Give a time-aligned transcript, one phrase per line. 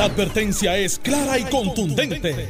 [0.00, 2.48] La advertencia es clara y contundente.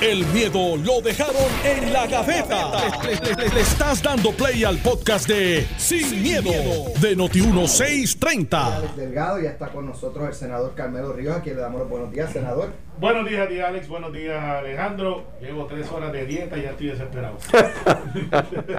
[0.00, 2.70] El miedo lo dejaron en la gaveta.
[3.02, 6.52] Le, estás dando play al podcast de Sin, miedo,
[7.00, 8.76] de Noti1630.
[8.76, 11.90] Alex Delgado, ya está con nosotros el senador Carmelo Ríos, a quien le damos los
[11.90, 12.72] buenos días, senador.
[12.98, 13.88] Buenos días, tía Alex.
[13.88, 15.24] Buenos días, Alejandro.
[15.40, 17.36] Llevo tres horas de dieta y ya estoy desesperado.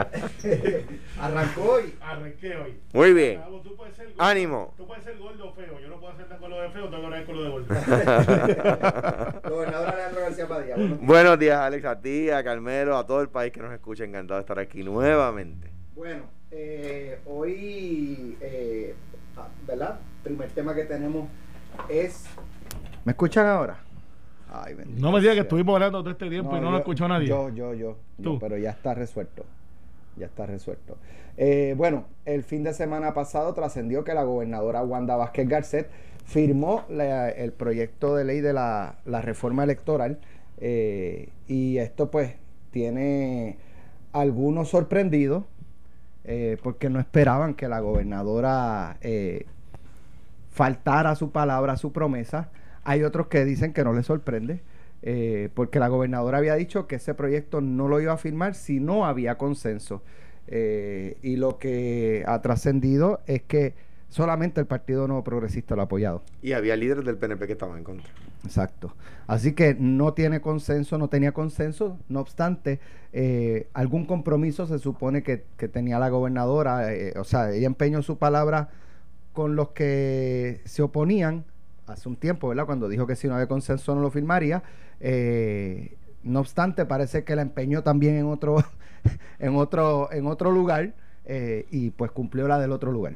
[1.19, 1.93] Arrancó hoy.
[2.01, 2.79] Arranqué hoy.
[2.93, 3.41] Muy bien.
[3.63, 4.73] Tú puedes ser gordo- Ánimo.
[4.77, 5.77] Tú puedes ser gordo o feo.
[5.79, 7.67] Yo no puedo hacer tan con lo de feo, tengo que con lo de gordo.
[9.49, 10.75] Gobernador Alejandro García Padilla.
[10.75, 11.07] buenos días.
[11.07, 14.05] Buenos días, Alex, a ti, a Carmelo, a todo el país que nos escucha.
[14.05, 15.69] Encantado de estar aquí nuevamente.
[15.95, 18.95] Bueno, eh, hoy, eh,
[19.35, 19.99] ah, ¿verdad?
[20.23, 21.27] Primer tema que tenemos
[21.89, 22.25] es.
[23.03, 23.79] ¿Me escuchan ahora?
[24.53, 27.27] Ay, No me digas que estuvimos hablando todo este tiempo y no lo escuchó nadie.
[27.27, 27.97] Yo, yo, yo,
[28.39, 29.43] pero ya está resuelto.
[30.15, 30.97] Ya está resuelto.
[31.37, 35.89] Eh, bueno, el fin de semana pasado trascendió que la gobernadora Wanda Vázquez Garcet
[36.25, 40.19] firmó la- el proyecto de ley de la, la reforma electoral
[40.61, 42.35] eh, y esto pues
[42.69, 43.57] tiene
[44.11, 45.43] algunos sorprendidos
[46.25, 48.97] eh, porque no esperaban que la gobernadora
[50.51, 52.49] faltara a su palabra, a su promesa.
[52.83, 54.61] Hay otros que dicen que no les sorprende,
[55.01, 58.79] eh, porque la gobernadora había dicho que ese proyecto no lo iba a firmar si
[58.79, 60.01] no había consenso.
[60.47, 63.75] Eh, y lo que ha trascendido es que
[64.09, 66.23] solamente el Partido Nuevo Progresista lo ha apoyado.
[66.41, 68.09] Y había líderes del PNP que estaban en contra.
[68.43, 68.93] Exacto.
[69.25, 71.97] Así que no tiene consenso, no tenía consenso.
[72.09, 72.79] No obstante,
[73.13, 76.93] eh, algún compromiso se supone que, que tenía la gobernadora.
[76.93, 78.69] eh, o sea, ella empeñó su palabra
[79.31, 81.45] con los que se oponían
[81.87, 82.65] hace un tiempo, ¿verdad?
[82.65, 84.63] Cuando dijo que si no había consenso no lo firmaría.
[84.99, 88.63] Eh, no obstante, parece que la empeñó también en otro,
[89.39, 90.93] en otro, en otro lugar
[91.25, 93.15] eh, y pues cumplió la del otro lugar.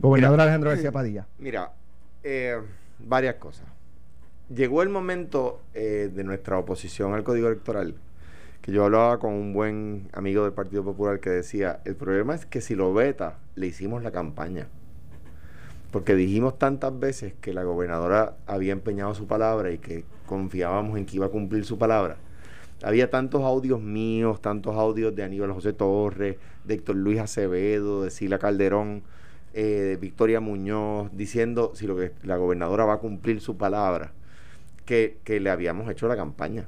[0.00, 1.26] Gobernador Alejandro García Padilla.
[1.38, 1.72] Mira,
[2.22, 2.58] eh,
[2.98, 3.66] varias cosas.
[4.54, 7.96] Llegó el momento eh, de nuestra oposición al Código Electoral,
[8.62, 12.46] que yo hablaba con un buen amigo del Partido Popular que decía, el problema es
[12.46, 14.68] que si lo veta, le hicimos la campaña.
[15.90, 21.06] Porque dijimos tantas veces que la gobernadora había empeñado su palabra y que confiábamos en
[21.06, 22.16] que iba a cumplir su palabra.
[22.82, 28.10] Había tantos audios míos, tantos audios de Aníbal José Torres, de Héctor Luis Acevedo, de
[28.10, 29.02] Sila Calderón,
[29.54, 34.12] eh, de Victoria Muñoz, diciendo si lo que la gobernadora va a cumplir su palabra,
[34.84, 36.66] que, que le habíamos hecho la campaña.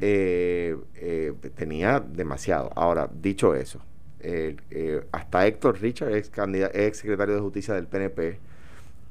[0.00, 2.72] Eh, eh, tenía demasiado.
[2.74, 3.80] Ahora, dicho eso,
[4.24, 8.38] eh, hasta Héctor Richard, ex, candida- ex secretario de Justicia del PNP,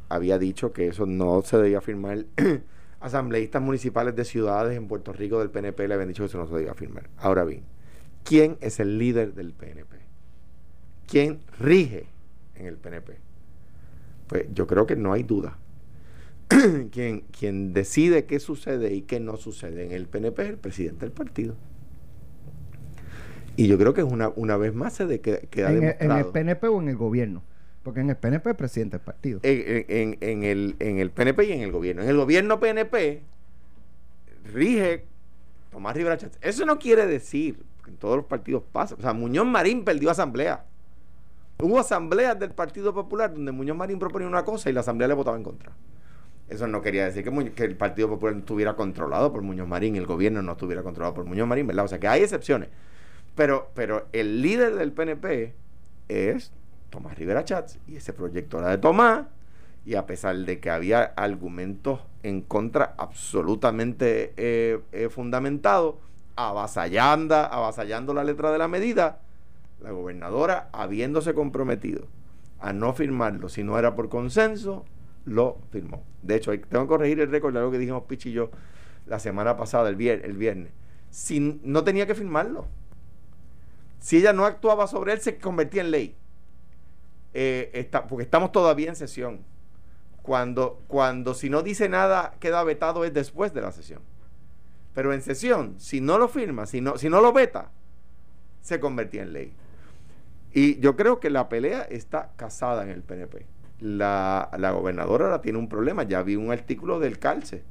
[0.09, 2.25] había dicho que eso no se debía firmar.
[2.99, 6.47] Asambleístas municipales de ciudades en Puerto Rico del PNP le habían dicho que eso no
[6.47, 7.09] se debía firmar.
[7.17, 7.63] Ahora bien,
[8.23, 9.97] ¿quién es el líder del PNP?
[11.07, 12.07] ¿Quién rige
[12.55, 13.17] en el PNP?
[14.27, 15.57] Pues yo creo que no hay duda.
[16.91, 21.05] quien, quien decide qué sucede y qué no sucede en el PNP es el presidente
[21.05, 21.55] del partido.
[23.55, 25.83] Y yo creo que es una, una vez más se de, que- queda en, el,
[25.83, 26.19] en demostrado.
[26.19, 27.43] el PNP o en el gobierno.
[27.83, 29.39] Porque en el PNP es presidente del partido.
[29.43, 32.01] en, en- en el, en el PNP y en el gobierno.
[32.01, 33.21] En el gobierno PNP
[34.53, 35.05] rige
[35.71, 36.37] Tomás Rivera Chávez.
[36.41, 38.95] Eso no quiere decir que en todos los partidos pasa.
[38.95, 40.65] O sea, Muñoz Marín perdió asamblea.
[41.59, 45.13] Hubo asambleas del Partido Popular donde Muñoz Marín proponía una cosa y la asamblea le
[45.13, 45.71] votaba en contra.
[46.49, 49.67] Eso no quería decir que, Muñoz- que el Partido Popular no estuviera controlado por Muñoz
[49.67, 51.85] Marín, el gobierno no estuviera controlado por Muñoz Marín, ¿verdad?
[51.85, 52.69] O sea que hay excepciones.
[53.35, 55.53] Pero, pero el líder del PNP
[56.07, 56.51] es
[56.89, 59.25] Tomás Rivera Chats y ese proyecto era de Tomás
[59.85, 65.95] y a pesar de que había argumentos en contra absolutamente eh, eh, fundamentados,
[66.35, 69.19] avasallando, avasallando la letra de la medida,
[69.81, 72.05] la gobernadora, habiéndose comprometido
[72.59, 74.85] a no firmarlo si no era por consenso,
[75.25, 76.03] lo firmó.
[76.21, 78.51] De hecho, tengo que corregir el récord de algo que dijimos Pichi y yo
[79.05, 80.71] la semana pasada, el, vier- el viernes.
[81.63, 82.67] No tenía que firmarlo.
[84.03, 86.17] Si ella no actuaba sobre él, se convertía en ley.
[87.33, 89.45] Eh, está, porque estamos todavía en sesión.
[90.21, 94.01] Cuando, cuando si no dice nada queda vetado es después de la sesión.
[94.93, 97.71] Pero en sesión, si no lo firma, si no, si no lo veta,
[98.59, 99.53] se convertía en ley.
[100.51, 103.45] Y yo creo que la pelea está casada en el PNP.
[103.79, 106.03] La, la gobernadora ahora tiene un problema.
[106.03, 107.63] Ya vi un artículo del Calce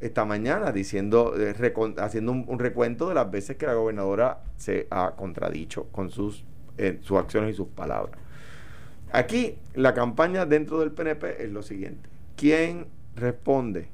[0.00, 1.54] esta mañana diciendo, eh,
[1.98, 6.44] haciendo un, un recuento de las veces que la gobernadora se ha contradicho con sus,
[6.76, 8.18] eh, sus acciones y sus palabras.
[9.10, 12.08] Aquí la campaña dentro del PNP es lo siguiente.
[12.36, 12.86] ¿Quién
[13.16, 13.88] responde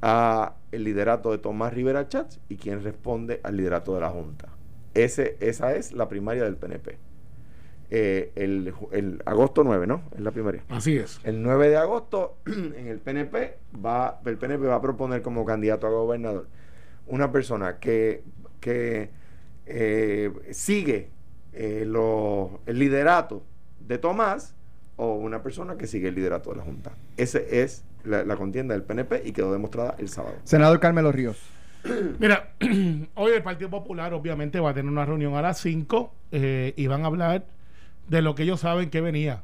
[0.00, 4.48] a el liderato de Tomás Rivera Chats y quién responde al liderato de la Junta?
[4.94, 6.96] Ese, esa es la primaria del PNP.
[7.90, 10.02] Eh, el, el agosto 9, ¿no?
[10.14, 10.62] Es la primaria.
[10.68, 11.20] Así es.
[11.24, 15.86] El 9 de agosto, en el PNP, va, el PNP va a proponer como candidato
[15.86, 16.46] a gobernador
[17.06, 18.22] una persona que,
[18.60, 19.10] que
[19.66, 21.08] eh, sigue
[21.52, 23.42] eh, lo- el liderato
[23.86, 24.54] de Tomás
[24.96, 26.92] o una persona que sigue el liderato de la Junta.
[27.16, 30.34] Esa es la, la contienda del PNP y quedó demostrada el sábado.
[30.44, 31.38] Senador Carmelo Ríos.
[32.18, 32.50] Mira,
[33.14, 36.86] hoy el Partido Popular obviamente va a tener una reunión a las 5 eh, y
[36.86, 37.44] van a hablar
[38.08, 39.42] de lo que ellos saben que venía.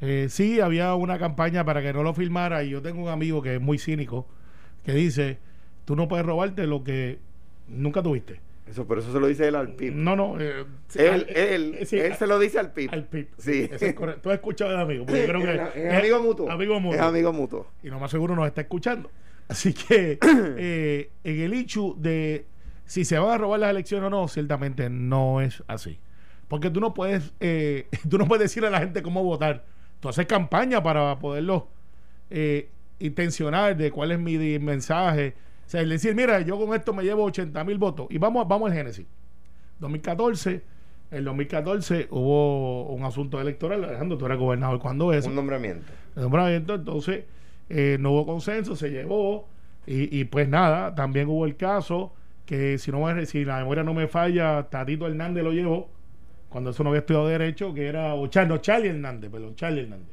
[0.00, 3.40] Eh, sí, había una campaña para que no lo firmara y yo tengo un amigo
[3.42, 4.26] que es muy cínico
[4.84, 5.38] que dice,
[5.84, 7.18] tú no puedes robarte lo que
[7.68, 8.40] nunca tuviste.
[8.66, 9.94] Eso, por eso se lo dice él al PIB.
[9.94, 10.40] No, no.
[10.40, 10.64] eh,
[10.94, 12.90] Él, él, eh, sí, él se lo dice al PIB.
[12.92, 13.28] al PIB.
[13.36, 13.68] Sí.
[13.70, 14.22] Eso es correcto.
[14.22, 15.04] Tú has escuchado del amigo.
[15.04, 15.40] porque yo creo
[15.74, 16.50] que es, amigo mutuo.
[16.50, 16.94] Amigo mutuo.
[16.96, 17.66] Es amigo mutuo.
[17.82, 19.10] y lo más seguro nos está escuchando.
[19.48, 20.18] Así que
[20.58, 22.46] eh, en el hecho de
[22.86, 25.98] si se van a robar las elecciones o no, ciertamente no es así.
[26.48, 29.64] Porque tú no puedes, eh, tú no puedes decirle a la gente cómo votar.
[30.00, 31.68] Tú haces campaña para poderlo
[32.30, 32.68] eh,
[32.98, 35.34] intencionar de cuál es mi mensaje.
[35.66, 38.06] O sea, el decir, mira, yo con esto me llevo 80 mil votos.
[38.10, 39.06] Y vamos, vamos al Génesis.
[39.80, 40.62] 2014,
[41.10, 43.84] en 2014 hubo un asunto electoral.
[43.84, 45.92] Alejandro, tú eras gobernador cuando eso Un nombramiento.
[46.16, 47.24] el nombramiento, entonces
[47.68, 49.48] eh, no hubo consenso, se llevó
[49.86, 52.12] y, y pues nada, también hubo el caso
[52.46, 55.88] que si no me, si la memoria no me falla, Tatito Hernández lo llevó
[56.54, 59.80] cuando eso no había estudiado derecho, que era o Char- no, Charlie Hernández, perdón, Charlie
[59.80, 60.06] Hernández,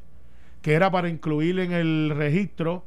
[0.63, 2.83] que era para incluir en el registro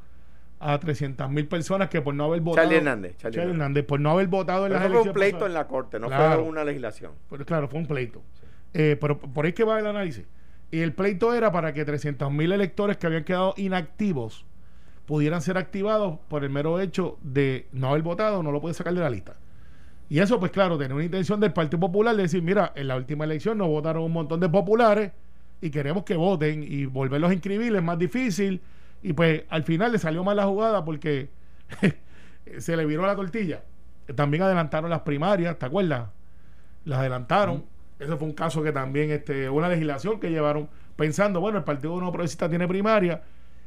[0.58, 3.84] a 300 mil personas que por no haber votado Charlie Hernández, Charlie Charlie Hernández.
[3.86, 6.00] Por no haber votado en Pero las eso fue un elecciones pleito en la corte,
[6.00, 6.40] no Claro.
[6.40, 7.12] fue una legislación.
[7.30, 8.22] Pero claro, fue un pleito.
[8.72, 10.24] Eh, pero por ahí que va el análisis.
[10.72, 14.46] Y el pleito era para que 300 mil electores que habían quedado inactivos
[15.06, 18.94] pudieran ser activados por el mero hecho de no haber votado, no lo puede sacar
[18.94, 19.36] de la lista.
[20.08, 22.96] Y eso, pues claro, tenía una intención del Partido Popular de decir, mira, en la
[22.96, 25.12] última elección nos votaron un montón de populares
[25.60, 28.60] y queremos que voten y volverlos a inscribir es más difícil.
[29.02, 31.30] Y pues al final le salió mal la jugada porque
[32.58, 33.62] se le viró la tortilla.
[34.14, 36.10] También adelantaron las primarias, ¿te acuerdas?
[36.84, 37.64] Las adelantaron.
[37.98, 41.94] Ese fue un caso que también, este, una legislación que llevaron pensando, bueno, el Partido
[41.94, 43.22] Nuevo Progresista tiene primaria.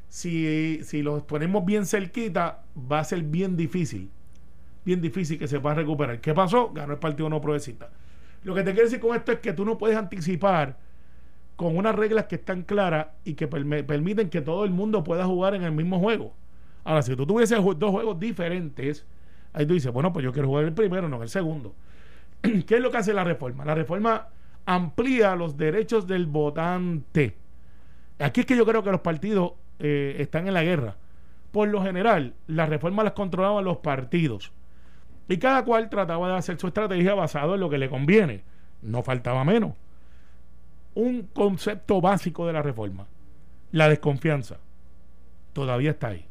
[0.10, 4.12] Si, si los ponemos bien cerquita, va a ser bien difícil.
[4.88, 6.22] Bien difícil que se pueda recuperar.
[6.22, 6.72] ¿Qué pasó?
[6.72, 7.89] Ganó el Partido Nuevo Progresista.
[8.45, 10.78] Lo que te quiero decir con esto es que tú no puedes anticipar
[11.57, 15.25] con unas reglas que están claras y que perme- permiten que todo el mundo pueda
[15.25, 16.31] jugar en el mismo juego.
[16.86, 19.06] Ahora, si tú tuvieses dos juegos diferentes,
[19.51, 21.75] ahí tú dices, bueno, pues yo quiero jugar el primero, no el segundo.
[22.42, 23.66] ¿Qué es lo que hace la reforma?
[23.66, 24.28] La reforma
[24.66, 27.36] amplía los derechos del votante.
[28.19, 30.95] Aquí es que yo creo que los partidos eh, están en la guerra.
[31.51, 34.54] Por lo general, las reformas las controlaban los partidos.
[35.27, 38.44] Y cada cual trataba de hacer su estrategia basado en lo que le conviene.
[38.81, 39.74] No faltaba menos.
[40.94, 43.07] Un concepto básico de la reforma.
[43.71, 44.57] La desconfianza.
[45.53, 46.25] Todavía está ahí.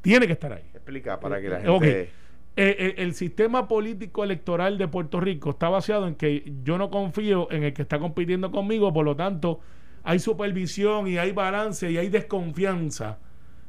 [0.00, 0.64] Tiene que estar ahí.
[0.72, 1.70] Explica para que la gente.
[1.70, 1.84] Ok.
[1.84, 2.10] Eh,
[2.56, 7.50] eh, el sistema político electoral de Puerto Rico está basado en que yo no confío
[7.50, 9.60] en el que está compitiendo conmigo, por lo tanto
[10.04, 13.18] hay supervisión y hay balance y hay desconfianza.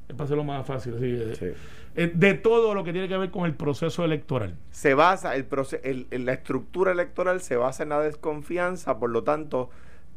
[0.08, 1.46] Es para hacerlo más fácil, así, eh, Sí.
[1.96, 4.56] eh, de todo lo que tiene que ver con el proceso electoral.
[4.72, 9.10] Se basa, el, proce- el- el- la estructura electoral se basa en la desconfianza, por
[9.10, 9.70] lo tanto,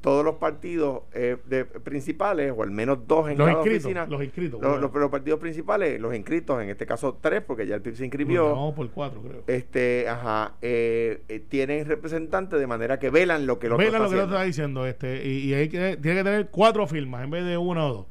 [0.02, 4.06] todos los partidos eh, de- principales, o al menos dos en Los cada inscritos, oficina,
[4.06, 4.60] los inscritos.
[4.60, 4.86] los, bueno.
[4.88, 8.04] los- los partidos principales, los inscritos, en este caso tres, porque ya el PIB se
[8.04, 8.54] inscribió.
[8.54, 9.42] No, por cuatro, creo.
[9.46, 14.10] este, ajá, eh, eh, tienen representantes de manera que velan lo que Vean está lo
[14.10, 17.30] que lo está diciendo este y, y hay que, tiene que tener cuatro firmas en
[17.30, 18.06] vez de una o dos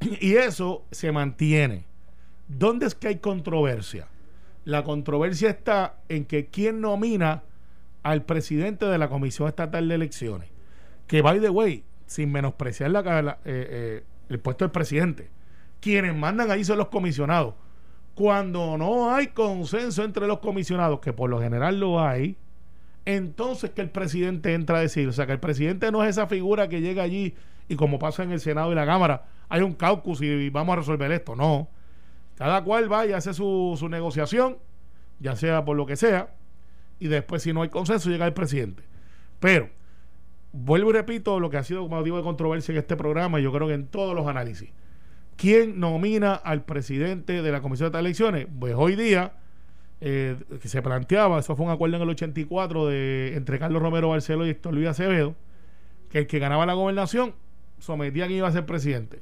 [0.00, 1.84] y eso se mantiene.
[2.48, 4.08] ¿dónde es que hay controversia?
[4.64, 7.42] la controversia está en que quién nomina
[8.02, 10.48] al presidente de la Comisión Estatal de Elecciones
[11.06, 15.30] que by the way sin menospreciar la, eh, eh, el puesto del presidente
[15.80, 17.54] quienes mandan ahí son los comisionados.
[18.14, 22.36] Cuando no hay consenso entre los comisionados que por lo general lo hay
[23.06, 26.26] entonces que el presidente entra a decir, o sea, que el presidente no es esa
[26.26, 27.34] figura que llega allí
[27.68, 30.76] y como pasa en el Senado y la Cámara, hay un caucus y vamos a
[30.76, 31.68] resolver esto, no.
[32.36, 34.56] Cada cual va y hace su, su negociación,
[35.18, 36.34] ya sea por lo que sea,
[36.98, 38.84] y después si no hay consenso llega el presidente.
[39.40, 39.68] Pero,
[40.52, 43.52] vuelvo y repito lo que ha sido motivo de controversia en este programa y yo
[43.52, 44.70] creo que en todos los análisis.
[45.36, 48.46] ¿Quién nomina al presidente de la Comisión de Elecciones?
[48.58, 49.32] Pues hoy día
[50.00, 54.10] eh, que se planteaba, eso fue un acuerdo en el 84 de, entre Carlos Romero
[54.10, 55.34] Barceló y Héctor Luis Acevedo,
[56.08, 57.34] que el que ganaba la gobernación
[57.78, 59.20] sometía a quien iba a ser presidente.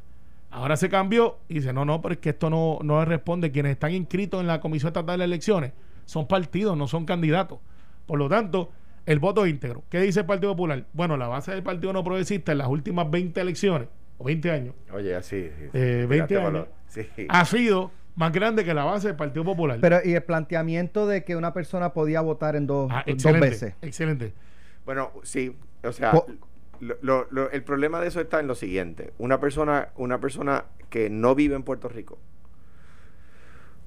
[0.50, 3.52] Ahora se cambió y dice, no, no, pero es que esto no, no le responde.
[3.52, 5.72] Quienes están inscritos en la Comisión Estatal de Elecciones
[6.06, 7.58] son partidos, no son candidatos.
[8.06, 8.70] Por lo tanto,
[9.04, 9.82] el voto íntegro.
[9.90, 10.86] ¿Qué dice el Partido Popular?
[10.94, 14.74] Bueno, la base del Partido No Progresista en las últimas 20 elecciones, o 20 años,
[14.92, 15.50] Oye, así.
[15.58, 15.64] sí.
[15.74, 16.66] eh, 20 Tiraste años.
[16.88, 17.06] Sí.
[17.28, 19.78] ha sido más grande que la base del Partido Popular.
[19.82, 23.74] Pero, y el planteamiento de que una persona podía votar en dos, Ah, dos veces.
[23.82, 24.32] excelente.
[24.86, 26.12] Bueno, sí, o sea,
[26.80, 29.12] lo- lo- lo- el problema de eso está en lo siguiente.
[29.18, 32.18] Una persona, una persona que no vive en Puerto Rico,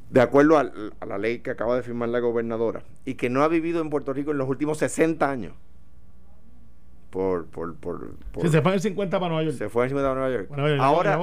[0.10, 3.44] de acuerdo al- a, la ley que acaba de firmar la gobernadora, y que no
[3.44, 5.54] ha vivido en Puerto Rico en los últimos 60 años,
[7.12, 7.46] por...
[7.46, 9.56] por, por, por- Si se fue el 50 para Nueva York.
[9.58, 10.48] se fue encima de Nueva York.
[10.50, 11.20] Bueno, yo- Ahora,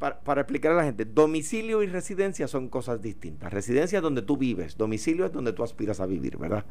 [0.00, 3.52] para, para explicar a la gente, domicilio y residencia son cosas distintas.
[3.52, 6.64] Residencia es donde tú vives, domicilio es donde tú aspiras a vivir, ¿verdad?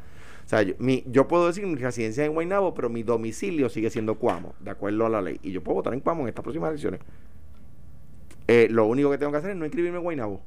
[0.44, 3.68] O sea, yo, mi- yo puedo decir mi residencia es en Guaynabo, pero mi domicilio
[3.68, 5.38] sigue siendo Cuamo, de acuerdo a la ley.
[5.42, 7.00] Y yo puedo votar en Cuamo en estas próximas elecciones.
[8.46, 10.40] Eh, lo único que tengo que hacer es no inscribirme en Guaynabo.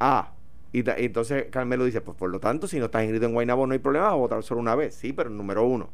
[0.00, 0.32] Ah,
[0.72, 3.32] y, ta- y entonces Carmelo dice, pues por lo tanto, si no estás inscrito en
[3.34, 4.94] Guaynabo no hay problema, vas a votar solo una vez.
[4.94, 5.90] Sí, pero número uno,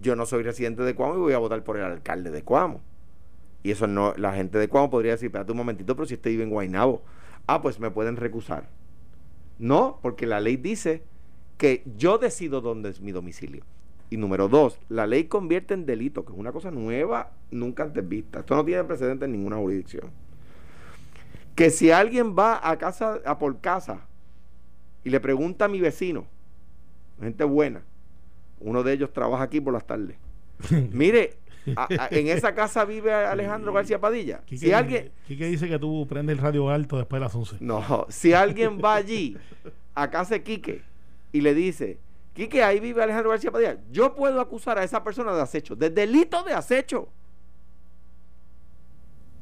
[0.00, 2.80] yo no soy residente de Cuamo y voy a votar por el alcalde de Cuamo.
[3.62, 6.30] Y eso no, la gente de Cuamo podría decir, espérate un momentito, pero si este
[6.30, 7.02] vive en Guaynabo.
[7.46, 8.68] Ah, pues me pueden recusar.
[9.58, 11.02] No, porque la ley dice
[11.58, 13.62] que yo decido dónde es mi domicilio.
[14.08, 18.08] Y número dos, la ley convierte en delito, que es una cosa nueva, nunca antes
[18.08, 18.40] vista.
[18.40, 20.10] Esto no tiene precedente en ninguna jurisdicción.
[21.54, 24.06] Que si alguien va a casa, a por casa,
[25.04, 26.26] y le pregunta a mi vecino,
[27.20, 27.82] gente buena,
[28.60, 30.16] uno de ellos trabaja aquí por las tardes.
[30.92, 31.36] Mire,
[31.76, 34.40] a- a- en esa casa vive Alejandro García Padilla.
[34.44, 37.56] Quique, Si alguien, Quique dice que tú prendes el radio alto después de las 11.
[37.60, 39.36] no, si alguien va allí
[39.94, 40.82] a casa de Quique
[41.32, 41.98] y le dice,
[42.34, 45.90] Quique, ahí vive Alejandro García Padilla, yo puedo acusar a esa persona de acecho, de
[45.90, 47.08] delito de acecho.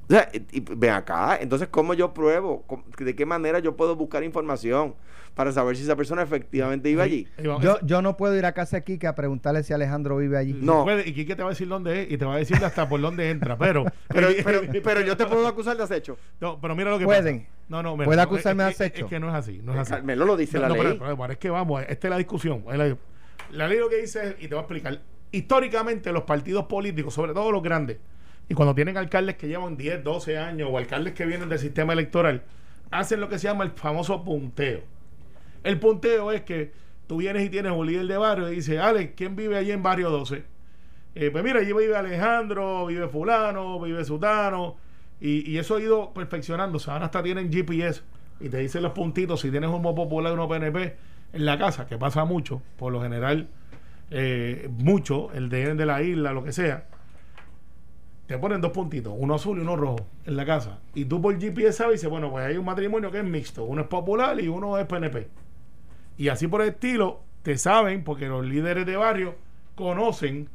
[0.08, 2.62] O sea, y, y ven acá, entonces, ¿cómo yo pruebo?
[2.66, 4.94] ¿Cómo- ¿De qué manera yo puedo buscar información
[5.34, 7.28] para saber si esa persona efectivamente iba allí?
[7.60, 10.54] Yo, yo no puedo ir a casa de Kike a preguntarle si Alejandro vive allí.
[10.60, 10.84] No.
[10.84, 12.88] Puede- y Quique te va a decir dónde es y te va a decir hasta
[12.88, 13.58] por dónde entra.
[13.58, 16.16] Pero, Pero, pero, pero yo te puedo acusar de acecho.
[16.40, 17.40] No, pero mira lo que Pueden.
[17.40, 17.50] pasa.
[17.68, 19.04] No, no, mira, Puede no, acusarme es, de acecho.
[19.04, 19.60] Es que no es así.
[19.62, 19.90] No es así.
[19.90, 20.96] Carmelo lo dice No, la no, ley.
[20.98, 22.64] pero- pero es que vamos, esta es la discusión.
[22.72, 22.96] es La,
[23.52, 24.98] la ley lo que dice, es- y te voy a explicar,
[25.30, 27.98] históricamente los partidos políticos, sobre todo los grandes,
[28.48, 31.92] y cuando tienen alcaldes que llevan 10, 12 años o alcaldes que vienen del sistema
[31.92, 32.42] electoral,
[32.90, 34.80] hacen lo que se llama el famoso punteo.
[35.64, 36.72] El punteo es que
[37.06, 39.82] tú vienes y tienes un líder de barrio y dices, Alex, ¿quién vive allí en
[39.82, 40.44] barrio 12?
[41.14, 44.76] Eh, pues mira, allí vive Alejandro, vive fulano, vive sutano,
[45.20, 46.90] y, y eso ha ido perfeccionándose.
[46.90, 48.02] Ahora hasta tienen GPS
[48.40, 50.96] y te dicen los puntitos si tienes un voto popular o PNP
[51.32, 53.48] en la casa, que pasa mucho, por lo general,
[54.10, 56.86] eh, mucho, el de la isla, lo que sea.
[58.28, 60.78] Te ponen dos puntitos, uno azul y uno rojo en la casa.
[60.94, 63.64] Y tú por GPS sabes y dices, bueno, pues hay un matrimonio que es mixto,
[63.64, 65.28] uno es popular y uno es PNP.
[66.18, 69.34] Y así por el estilo, te saben, porque los líderes de barrio
[69.74, 70.48] conocen,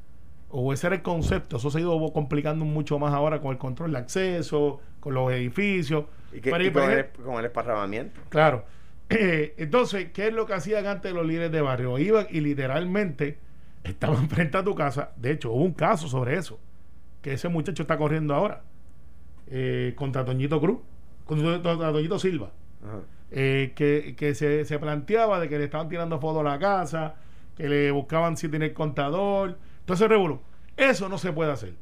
[0.51, 3.57] o ese era el concepto, eso se ha ido complicando mucho más ahora con el
[3.57, 6.05] control de acceso, con los edificios.
[6.31, 8.21] Y, que- y con, el, con el esparramamiento.
[8.29, 8.65] Claro.
[9.09, 11.97] Eh, entonces, ¿qué es lo que hacían antes los líderes de barrio?
[11.97, 13.39] Iban y literalmente
[13.83, 15.11] estaban frente a tu casa.
[15.15, 16.59] De hecho, hubo un caso sobre eso,
[17.23, 18.61] que ese muchacho está corriendo ahora,
[19.47, 20.77] eh, contra Toñito Cruz,
[21.25, 22.51] contra, contra Toñito Silva,
[22.83, 22.99] Ajá.
[23.31, 27.15] eh, que, que se, se planteaba de que le estaban tirando fotos a la casa,
[27.57, 29.57] que le buscaban si tiene el contador.
[29.79, 30.41] Entonces, Revolú,
[30.77, 31.73] eso no se puede hacer.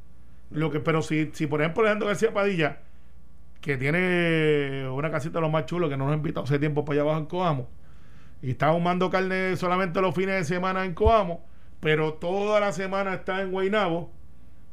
[0.51, 2.79] Lo que, pero si, si por ejemplo Alejandro García Padilla
[3.61, 6.83] que tiene una casita de los más chulos que no nos ha invitado hace tiempo
[6.83, 7.69] para allá abajo en Coamo
[8.41, 11.45] y está ahumando carne solamente los fines de semana en Coamo
[11.79, 14.11] pero toda la semana está en Guaynabo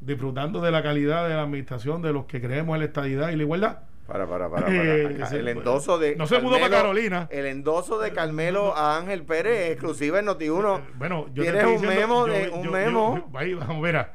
[0.00, 3.37] disfrutando de la calidad de la administración de los que creemos en la estadidad y
[3.37, 4.67] la igualdad Para, para, para.
[4.67, 4.75] para.
[4.85, 6.14] Eh, Acá, el endoso de.
[6.17, 7.28] no se mudó para Carolina.
[7.31, 10.81] El endoso de Carmelo a Ángel Pérez, exclusiva en Noti1.
[10.99, 13.28] bueno yo te Tienes estoy un diciendo- memo yo- de- un yo- memo.
[13.33, 14.14] yo- ahí vamos mira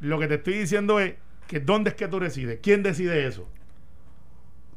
[0.00, 1.14] lo que te estoy diciendo es
[1.46, 3.46] que dónde es que tú resides quién decide eso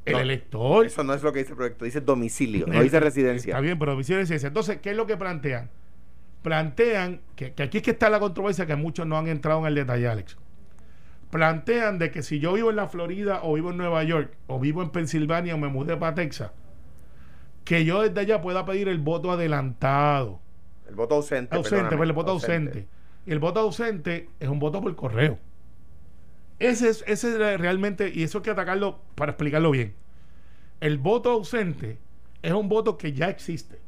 [0.05, 2.83] el No, elector Eso no es lo que dice el proyecto, dice domicilio, no Eh,
[2.83, 3.59] dice Está residencia.
[3.59, 4.45] bien, pero domicilio y residencia.
[4.47, 5.71] Entonces, ¿qué es lo que plantean?
[6.45, 9.65] Plantean, que, que aquí es que está la controversia que muchos no han entrado en
[9.65, 10.37] el detalle, Alex.
[11.31, 14.59] Plantean de que si yo vivo en la Florida o vivo en Nueva York o
[14.59, 16.51] vivo en Pensilvania o me mudé para Texas,
[17.63, 20.39] que yo desde allá pueda pedir el voto adelantado.
[20.87, 21.55] El voto ausente.
[21.55, 22.87] Ausente, perdóname, pues el voto ausente.
[23.25, 25.39] Y el voto ausente es un voto por correo.
[26.59, 29.95] Ese es, ese es realmente, y eso hay que atacarlo para explicarlo bien.
[30.79, 31.97] El voto ausente
[32.43, 33.79] es un voto que ya existe.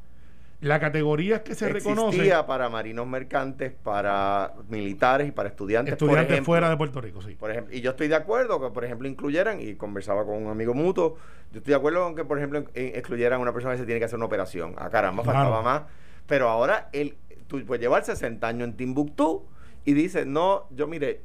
[0.60, 5.94] La categoría que se reconoce para marinos mercantes, para militares y para estudiantes.
[5.96, 6.46] por estudiantes ejemplo.
[6.52, 7.36] fuera de Puerto Rico, sí.
[7.36, 10.50] Por ejemplo, y yo estoy de acuerdo que, por ejemplo, incluyeran, y conversaba con un
[10.50, 11.16] amigo mutuo,
[11.52, 14.00] yo estoy de acuerdo con que, por ejemplo, excluyeran a una persona que se tiene
[14.00, 14.74] que hacer una operación.
[14.78, 15.38] Ah, caramba, Claro.
[15.40, 15.84] faltaba más.
[16.26, 19.46] Pero ahora el, tú puedes llevar 60 años en Timbuktu
[19.86, 21.22] y dices, no, yo mire,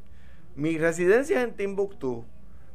[0.57, 2.27] mi residencia es en Timbuktu,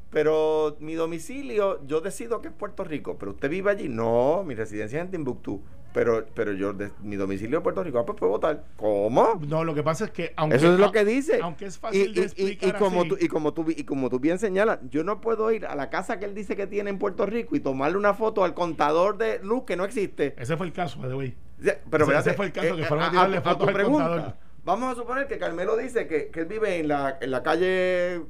[0.09, 3.89] pero mi domicilio, yo decido que es Puerto Rico, pero usted vive allí.
[3.89, 5.61] No, mi residencia es en Timbuktu,
[5.97, 7.97] pero, pero yo, de- mi domicilio es Puerto Rico.
[7.97, 8.63] Ah, pues puedo votar.
[8.75, 9.41] ¿Cómo?
[9.47, 11.39] No, lo que pasa es que aunque Eso es lo que dice.
[11.41, 13.65] aunque es Y, fácil de y- y- explicar y como así, tú, y, como tú,
[13.75, 16.55] y como tú bien señalas, yo no puedo ir a la casa que él dice
[16.55, 19.85] que tiene en Puerto Rico y tomarle una foto al contador de luz que no
[19.85, 20.35] existe.
[20.37, 21.35] ese fue el caso, way.
[21.59, 23.73] Sí, Pero Ese- ese fue el caso que fueron a a, tirarle a fotos al
[23.73, 24.33] pregunta, contador.
[24.65, 28.21] Vamos a suponer que Carmelo dice que, que él vive en la, en la calle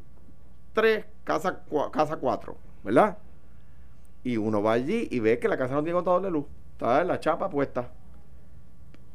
[0.72, 2.56] 3, casa, casa 4,
[2.86, 3.18] ¿verdad?
[4.24, 6.46] Y uno va allí y ve que la casa no tiene contador de luz.
[6.78, 7.92] Está la chapa puesta.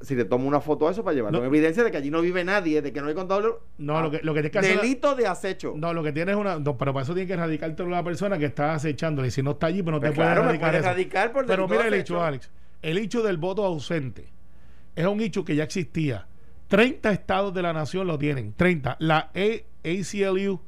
[0.01, 1.45] Si le tomo una foto de eso para llevarlo No.
[1.45, 3.63] en evidencia de que allí no vive nadie, de que no hay contador.
[3.79, 4.81] No, lo que, lo que tienes que hacer.
[4.81, 5.75] Delito de acecho.
[5.77, 6.59] No, lo que tienes es una.
[6.59, 9.29] no, pero para eso tiene que erradicarte la persona que está acechándole.
[9.29, 10.71] Y si no está allí, pues no Pues te puede claro, me erradicar.
[10.71, 10.89] puede eso.
[10.89, 12.51] erradicar por Pero mira el hecho, Alex.
[12.83, 14.27] El hecho del voto ausente
[14.97, 16.27] es un hecho que ya existía.
[16.67, 18.55] 30 estados de la nación lo tienen.
[18.55, 18.97] 30.
[18.99, 20.61] La A- ACLU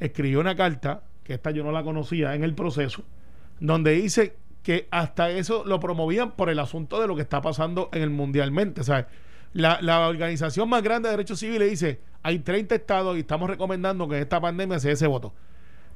[0.00, 3.04] escribió una carta, que esta yo no la conocía en el proceso,
[3.60, 4.34] donde dice
[4.68, 8.10] que hasta eso lo promovían por el asunto de lo que está pasando en el
[8.10, 8.84] mundialmente.
[8.84, 9.06] ¿sabes?
[9.54, 14.06] La, la organización más grande de derechos civiles dice, hay 30 estados y estamos recomendando
[14.06, 15.32] que en esta pandemia se dé ese voto.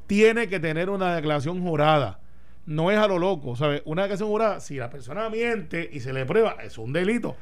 [0.06, 2.20] Tiene que tener una declaración jurada.
[2.64, 3.82] No es a lo loco, ¿sabes?
[3.84, 7.36] Una declaración jurada, si la persona miente y se le prueba, es un delito.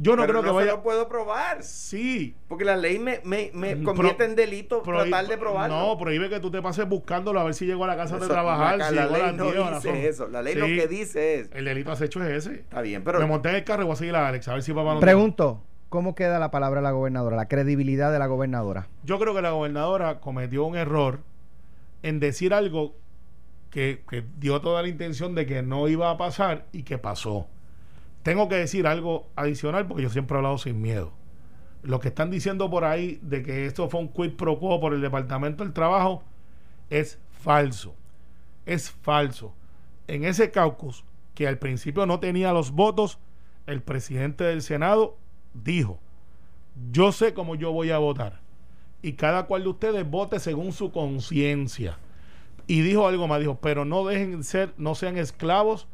[0.00, 0.70] Yo no Pero creo que no vaya...
[0.70, 1.62] se lo puedo probar.
[1.64, 5.76] Sí, Porque la ley me, me, me convierte pro- en delito Prohí- tratar de probarlo.
[5.76, 8.28] No, prohíbe que tú te pases buscándolo a ver si llegó a la casa de
[8.28, 8.78] trabajar.
[8.78, 10.08] la, si la llegó ley no 10 o a las dice 11.
[10.08, 10.28] eso.
[10.28, 11.50] La ley Sí, lo que dice es.
[11.52, 12.60] El delito acecho es ese.
[12.60, 13.18] Está bien, pero.
[13.18, 14.94] Me monté en el carro y voy a seguir a Alex, a ver si papá
[14.94, 18.86] no Pregunto, ¿cómo queda la palabra de la gobernadora, la credibilidad de la gobernadora?
[19.02, 21.20] Yo creo que la gobernadora cometió un error
[22.04, 22.94] en decir algo
[23.70, 27.48] que, que dio toda la intención de que no iba a pasar y que pasó.
[28.22, 31.12] Tengo que decir algo adicional porque yo siempre he hablado sin miedo.
[31.82, 34.92] Lo que están diciendo por ahí de que esto fue un quid pro quo por
[34.92, 36.22] el Departamento del Trabajo
[36.90, 37.94] es falso.
[38.66, 39.54] Es falso.
[40.08, 43.18] En ese caucus, que al principio no tenía los votos,
[43.66, 45.16] el presidente del Senado
[45.54, 46.00] dijo,
[46.90, 48.40] yo sé cómo yo voy a votar.
[49.02, 51.98] Y cada cual de ustedes vote según su conciencia.
[52.66, 55.86] Y dijo algo más, dijo, pero no dejen ser, no sean esclavos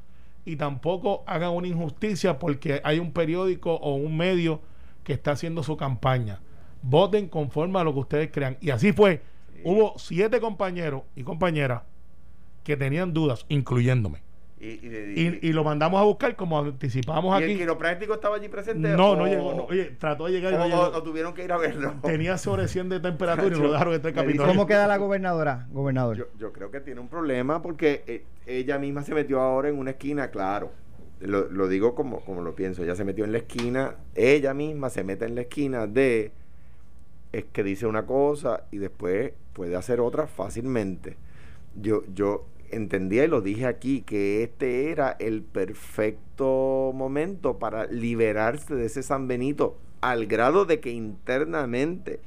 [0.44, 4.60] y tampoco hagan una injusticia porque hay un periódico o un medio
[5.02, 6.40] que está haciendo su campaña.
[6.82, 8.56] Voten conforme a lo que ustedes crean.
[8.60, 9.22] Y así fue.
[9.64, 11.82] Hubo siete compañeros y compañeras
[12.62, 14.22] que tenían dudas, incluyéndome.
[14.64, 17.58] Y, y, y- Y, y lo mandamos a buscar como anticipamos ¿y el aquí.
[17.58, 18.88] quiropráctico estaba allí presente.
[18.96, 19.54] No, o- no llegó.
[19.54, 20.82] no, oye, trató de llegar y no o- llegó.
[20.82, 21.94] o tuvieron que ir a verlo.
[22.02, 24.46] Tenía sobre 100 de temperatura y lo dejaron entrar.
[24.46, 26.16] ¿Cómo queda la gobernadora, gobernador?
[26.16, 29.78] Yo, yo creo que tiene un problema porque eh, ella misma se metió ahora en
[29.78, 30.72] una esquina, claro.
[31.20, 32.82] Lo, lo digo como, como lo pienso.
[32.82, 36.32] Ella se metió en la esquina, ella misma se mete en la esquina de
[37.32, 41.16] es que dice una cosa y después puede hacer otra fácilmente.
[41.74, 48.74] Yo, yo entendía y lo dije aquí que este era el perfecto momento para liberarse
[48.74, 52.20] de ese San Benito al grado de que internamente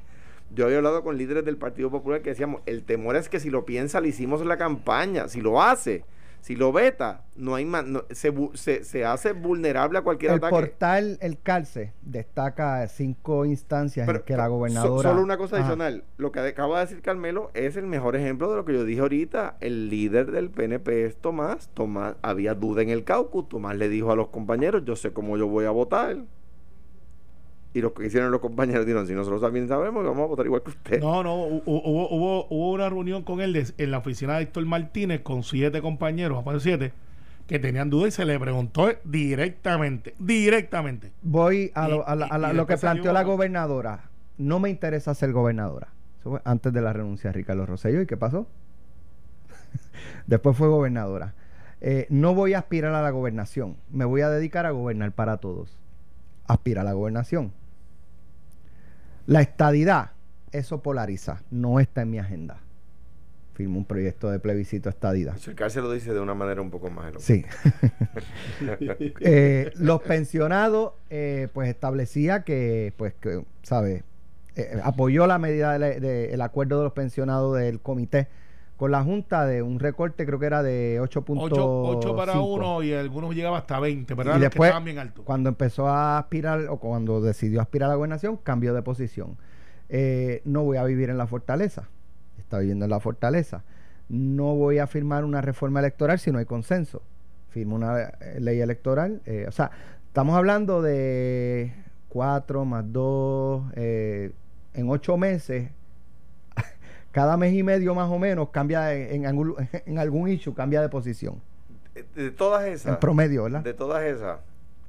[0.53, 3.49] yo había hablado con líderes del Partido Popular que decíamos, el temor es que si
[3.49, 6.05] lo piensa, le hicimos la campaña, si lo hace,
[6.41, 10.37] si lo veta, no hay más, no- se, se, se hace vulnerable a cualquier El
[10.37, 10.51] ataque.
[10.55, 15.09] portal El Calce destaca cinco instancias Pero, en que la so- gobernadora...
[15.09, 15.65] solo una cosa Ajá.
[15.65, 16.03] adicional.
[16.17, 19.01] Lo que acaba de decir Carmelo es el mejor ejemplo de lo que yo dije
[19.01, 19.57] ahorita.
[19.59, 21.69] El líder del PNP es Tomás.
[21.73, 23.49] Tomás había duda en el caucus.
[23.49, 26.17] Tomás le dijo a los compañeros, yo sé cómo yo voy a votar.
[27.77, 30.63] Y lo que hicieron los compañeros dijeron, si nosotros también sabemos, vamos a votar igual
[30.63, 30.99] que usted.
[30.99, 34.43] No, no, hu- hubo, hubo, hubo una reunión con él de- en la oficina de
[34.43, 36.93] Héctor Martínez con siete compañeros, aparte de siete,
[37.45, 41.11] que tenían dudas y se le preguntó directamente, directamente.
[41.21, 44.09] Voy a, Y- lo, a la- y- a la- y lo que planteó la gobernadora.
[44.39, 45.89] No me interesa ser gobernadora.
[46.19, 48.01] Eso fue antes de la renuncia de Ricardo Rosselló.
[48.01, 48.47] ¿Y qué pasó?
[50.25, 51.33] Después fue gobernadora.
[51.81, 53.77] Eh, no voy a aspirar a la gobernación.
[53.91, 55.77] Me voy a dedicar a gobernar para todos.
[56.47, 57.51] Aspira a la gobernación.
[59.27, 60.11] La estadidad,
[60.51, 61.43] eso polariza.
[61.51, 62.57] No está en mi agenda.
[63.53, 65.35] Firmo un proyecto de plebiscito estadidad.
[65.35, 67.45] Acercarse lo dice de una manera un poco más Sí.
[69.19, 74.03] Eh, los pensionados, eh, pues establecía que, pues, que, ¿sabe?
[74.55, 78.27] Eh, apoyó la medida del de- el acuerdo de los pensionados del comité
[78.77, 81.49] con la Junta de un recorte, creo que era de 8.5.
[81.97, 84.85] 8, para uno y algunos llegaba hasta 20, pero Y eran los que después, estaban
[84.85, 85.25] bien altos.
[85.25, 89.37] cuando empezó a aspirar o cuando decidió aspirar a la gobernación, cambió de posición.
[89.89, 91.89] Eh, no voy a vivir en la fortaleza.
[92.37, 93.63] Está viviendo en la fortaleza.
[94.09, 97.01] No voy a firmar una reforma electoral si no hay consenso.
[97.49, 99.21] Firmo una eh, ley electoral.
[99.25, 99.71] eh, o sea,
[100.07, 101.73] estamos hablando de
[102.09, 104.31] 4 más 2, eh,
[104.73, 105.71] en 8 meses,
[107.17, 109.55] cada mes y medio más o menos cambia en, algún,
[109.87, 111.41] en algún issue, cambia de posición.
[112.13, 112.93] De todas esas.
[112.93, 113.63] En promedio, ¿verdad?
[113.63, 114.41] De todas esas,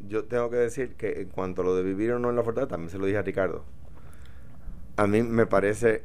[0.07, 2.43] yo tengo que decir que en cuanto a lo de vivir o no en la
[2.43, 3.65] fortaleza, también se lo dije a Ricardo.
[4.97, 6.03] A mí me parece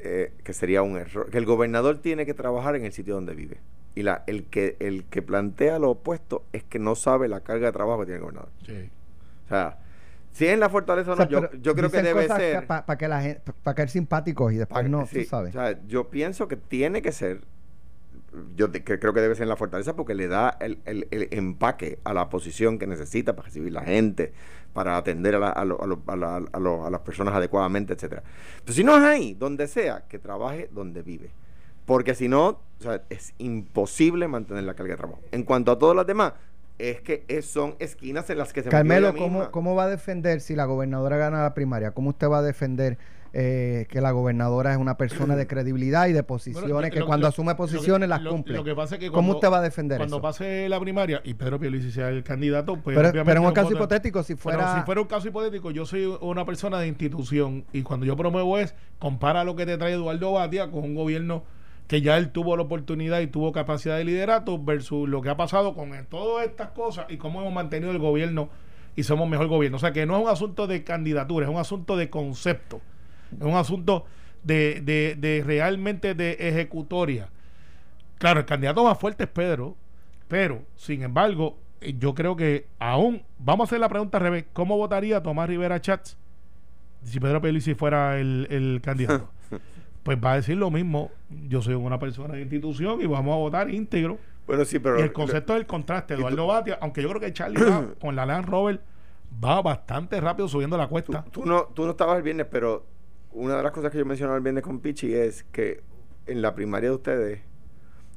[0.00, 1.30] eh, que sería un error.
[1.30, 3.58] Que el gobernador tiene que trabajar en el sitio donde vive.
[3.94, 7.66] Y la, el, que, el que plantea lo opuesto es que no sabe la carga
[7.66, 8.50] de trabajo que tiene el gobernador.
[8.66, 8.90] Sí.
[9.44, 9.78] O sea,
[10.32, 12.66] si es en la fortaleza o no, yo, yo creo que debe ser.
[12.66, 15.54] Para que la gente, para caer simpáticos y después no, tú sabes.
[15.54, 17.40] O sea, yo pienso que tiene que ser
[18.54, 22.14] yo creo que debe ser en la fortaleza porque le da el, el, empaque a
[22.14, 24.32] la posición que necesita para recibir la gente,
[24.72, 28.22] para atender a, a, a, las personas adecuadamente, etcétera.
[28.64, 31.30] Pero si no es ahí, donde sea, que trabaje donde vive.
[31.86, 35.22] Porque si no, o sea, es imposible mantener la carga de trabajo.
[35.32, 36.34] En cuanto a todos los demás,
[36.80, 40.56] es que son esquinas en las que se Carmelo, ¿cómo, ¿cómo va a defender si
[40.56, 41.92] la gobernadora gana la primaria?
[41.92, 42.98] ¿Cómo usted va a defender
[43.32, 47.54] eh, que la gobernadora es una persona de credibilidad y de posiciones, que cuando asume
[47.54, 48.56] posiciones las cumple.
[48.56, 51.34] Lo que pasa es que ¿Cómo usted va a defender cuando pase la primaria y
[51.34, 54.78] Pedro Pierluisi sea el candidato, pues pero, pero en un caso hipotético, si fuera...
[54.78, 58.58] si fuera un caso hipotético, yo soy una persona de institución y cuando yo promuevo
[58.58, 61.44] es, compara lo que te trae Eduardo Batia con un gobierno
[61.90, 65.36] que ya él tuvo la oportunidad y tuvo capacidad de liderato versus lo que ha
[65.36, 68.48] pasado con todas estas cosas y cómo hemos mantenido el gobierno
[68.94, 69.76] y somos mejor gobierno.
[69.76, 72.80] O sea que no es un asunto de candidatura, es un asunto de concepto.
[73.32, 74.04] Es un asunto
[74.44, 77.28] de, de, realmente de ejecutoria.
[78.18, 79.74] Claro, el candidato más fuerte es Pedro,
[80.28, 84.44] pero sin embargo, eh, yo creo que aún, vamos a hacer la pregunta al revés,
[84.52, 86.16] ¿cómo votaría Tomás Rivera Chats
[87.02, 89.28] si Pedro si fuera el, el candidato?
[90.02, 91.10] pues va a decir lo mismo,
[91.48, 94.18] yo soy una persona de institución y vamos a votar íntegro.
[94.46, 94.98] Bueno, sí, pero...
[94.98, 97.60] Y el concepto del contraste, Eduardo Batia, aunque yo creo que Charlie
[98.00, 98.80] con la Land Rover
[99.42, 101.24] va bastante rápido subiendo la cuesta.
[101.30, 102.84] Tú, no, tú no estabas el viernes, pero
[103.32, 105.82] una de las cosas que yo mencionaba el viernes con Pichi es que
[106.26, 107.40] en la primaria de ustedes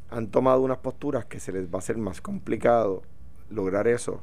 [0.10, 3.04] han tomado unas posturas que se les va a hacer más complicado
[3.50, 4.22] lograr eso.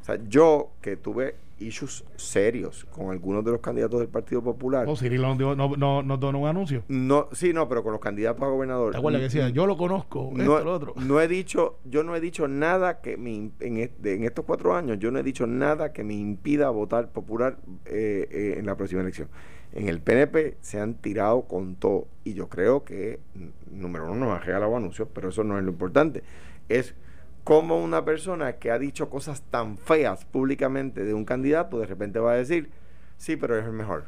[0.00, 4.86] O sea, yo que tuve issues serios con algunos de los candidatos del Partido Popular.
[4.86, 6.84] ¿O oh, Cirilo no, no, no, donó un anuncio?
[6.88, 8.92] No, sí, no, pero con los candidatos a gobernador.
[8.92, 10.94] ¿Te acuerdas que decía, yo lo conozco, no, esto, lo otro?
[10.96, 14.98] No he dicho, yo no he dicho nada que me, en, en estos cuatro años,
[14.98, 19.02] yo no he dicho nada que me impida votar popular eh, eh, en la próxima
[19.02, 19.28] elección
[19.76, 22.08] en el PNP se han tirado con todo.
[22.24, 23.20] Y yo creo que,
[23.70, 26.22] número uno, nos ha regalado anuncios, pero eso no es lo importante.
[26.68, 26.94] Es
[27.46, 32.18] como una persona que ha dicho cosas tan feas públicamente de un candidato, de repente
[32.18, 32.70] va a decir,
[33.18, 34.06] sí, pero es el mejor.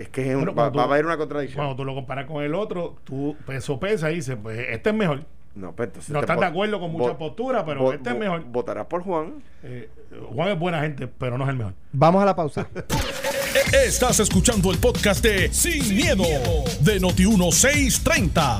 [0.00, 1.58] Es, que va, a haber una contradicción.
[1.58, 4.96] Cuando tú lo comparas con el otro, tú peso pesa y dices, pues este es
[4.96, 5.24] mejor.
[5.54, 8.42] No, pues no estás de acuerdo con muchas posturas, pero este es mejor.
[8.46, 9.44] Votarás por Juan.
[9.62, 9.88] Eh,
[10.34, 11.74] Juan es buena gente, pero no es el mejor.
[11.92, 12.66] Vamos a la pausa.
[13.86, 16.24] Estás escuchando el podcast de Sin, miedo,
[16.80, 18.58] de Noti1630.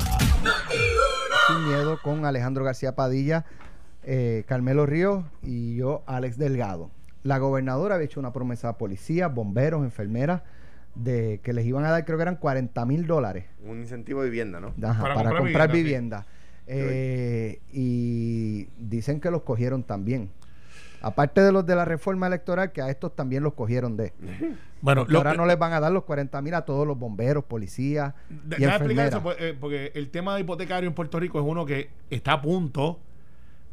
[1.47, 3.43] Sin Miedo con Alejandro García Padilla,
[4.05, 6.91] eh, Carmelo Ríos y yo, Alex Delgado.
[7.23, 10.41] La gobernadora había hecho una promesa a policías, bomberos, enfermeras,
[10.95, 13.45] de que les iban a dar, creo que eran 40 mil dólares.
[13.65, 14.73] Un incentivo de vivienda, ¿no?
[14.73, 16.25] para, comprar, vivienda.
[16.67, 20.29] Eh, y dicen que los cogieron también.
[21.01, 24.13] Aparte de los de la reforma electoral, que a estos también los cogieron de.
[24.83, 28.13] Bueno, ahora no les van a dar los 40 mil a todos los bomberos, policías.
[28.59, 29.13] y enfermeras.
[29.13, 32.33] Eso, pues, eh, porque el tema de hipotecario en Puerto Rico es uno que está
[32.33, 32.99] a punto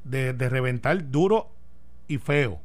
[0.04, 1.50] de, reventar duro
[2.08, 2.60] y feo.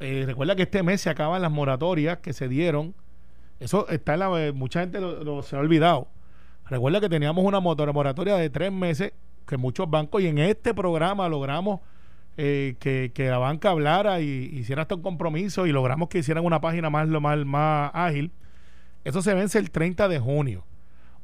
[0.00, 2.94] Eh, recuerda que este mes se acaban las moratorias que se dieron.
[3.60, 4.46] Eso está en la.
[4.46, 6.08] Eh, mucha gente lo, se ha olvidado.
[6.68, 9.12] Recuerda que teníamos una moratoria de tres meses
[9.46, 11.80] que muchos bancos, y en este programa logramos
[12.36, 16.60] eh, que, la banca hablara y hiciera hasta un compromiso y logramos que hicieran una
[16.60, 18.32] página más, lo más ágil.
[19.04, 20.64] Eso se vence el 30 de junio.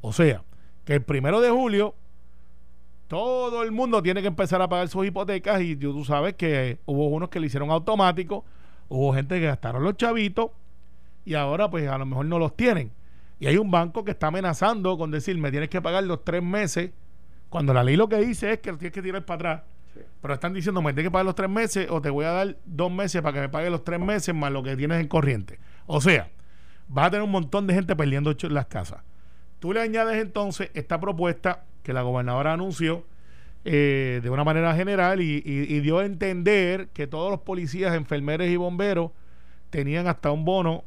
[0.01, 0.43] O sea,
[0.85, 1.95] que el primero de julio
[3.09, 7.07] todo el mundo tiene que empezar a pagar sus hipotecas y tú sabes que hubo
[7.07, 8.45] unos que le hicieron automático,
[8.87, 10.51] hubo gente que gastaron los chavitos
[11.25, 12.91] y ahora pues a lo mejor no los tienen.
[13.39, 16.43] Y hay un banco que está amenazando con decir, me tienes que pagar los tres
[16.43, 16.91] meses,
[17.49, 19.63] cuando la ley lo que dice es que lo tienes que tirar para atrás.
[20.21, 22.57] Pero están diciendo, me tienes que pagar los tres meses o te voy a dar
[22.63, 25.59] dos meses para que me pague los tres meses más lo que tienes en corriente.
[25.87, 26.29] O sea,
[26.87, 29.01] vas a tener un montón de gente perdiendo las casas.
[29.57, 33.03] Tú le añades entonces esta propuesta que la gobernadora anunció
[33.65, 35.41] eh, de una manera general y,
[35.79, 39.09] dio a entender que todos los policías, enfermeros y bomberos
[39.71, 40.83] tenían hasta un bono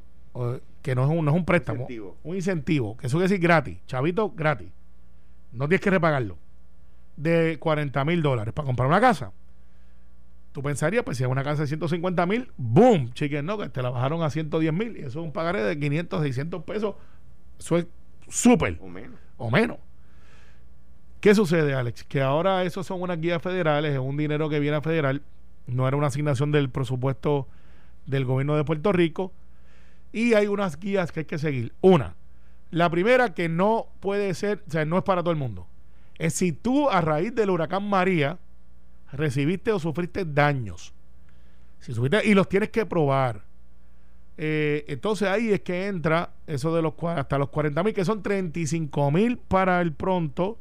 [0.81, 1.89] que no es un, no es un préstamo,
[2.23, 4.69] un incentivo, que eso quiere decir gratis, chavito gratis.
[5.51, 6.39] No tienes que repagarlo
[7.17, 9.33] de 40 mil dólares para comprar una casa.
[10.53, 13.13] tú pensarías, pues si es una casa de 150 mil, ¡boom!
[13.13, 15.77] Chicken no, que te la bajaron a 110 mil y eso es un pagaré de
[15.77, 16.95] 500, 600 pesos.
[17.59, 17.87] Eso es
[18.29, 18.79] súper.
[18.81, 19.19] O menos.
[19.37, 19.79] O menos.
[21.23, 22.03] ¿Qué sucede, Alex?
[22.03, 25.23] Que ahora eso son unas guías federales, es un dinero que viene a federal,
[25.69, 27.47] no era una asignación del presupuesto
[28.07, 29.33] del gobierno de Puerto Rico,
[30.13, 31.75] y hay unas guías que hay que seguir.
[31.81, 32.17] Una,
[32.73, 35.69] la primera que no puede ser, o sea, no es para todo el mundo,
[36.19, 38.41] es si tú a raíz del huracán María
[39.13, 40.93] recibiste o sufriste daños,
[41.79, 43.45] si sufriste, y los tienes que probar.
[44.39, 48.25] Eh, entonces ahí es que entra eso de los hasta los 40 mil, que son
[48.25, 50.59] 35 mil para el pronto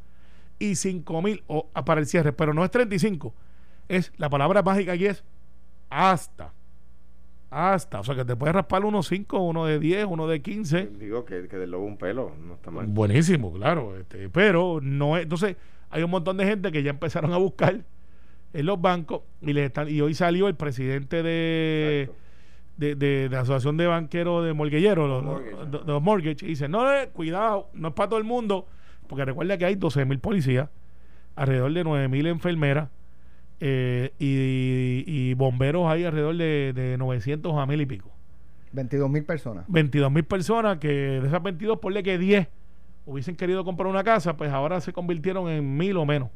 [0.61, 1.43] y 5 mil
[1.85, 3.33] para el cierre, pero no es 35,
[3.89, 5.23] es la palabra mágica aquí es
[5.89, 6.53] hasta.
[7.49, 10.91] Hasta, o sea que te puedes raspar uno 5, uno de 10, uno de 15.
[10.99, 12.85] Digo que, que del lobo un pelo, no está mal.
[12.87, 13.97] Buenísimo, claro.
[13.97, 15.23] Este, pero no es.
[15.23, 15.57] Entonces,
[15.89, 17.81] hay un montón de gente que ya empezaron a buscar
[18.53, 22.09] en los bancos y les están, y hoy salió el presidente de,
[22.77, 26.89] de, de, la Asociación de Banqueros de Morguilleros, los, de, los mortgage, y dice, no,
[26.89, 28.67] eh, cuidado, no es para todo el mundo
[29.11, 30.69] porque recuerda que hay 12 mil policías,
[31.35, 32.87] alrededor de 9 mil enfermeras
[33.59, 38.09] eh, y, bomberos hay alrededor de, de 900 a mil y pico.
[38.71, 39.65] 22 mil personas.
[39.67, 42.47] 22 mil personas que de esas 22, ponle que 10
[43.05, 46.29] hubiesen querido comprar una casa, pues ahora se convirtieron en mil o menos.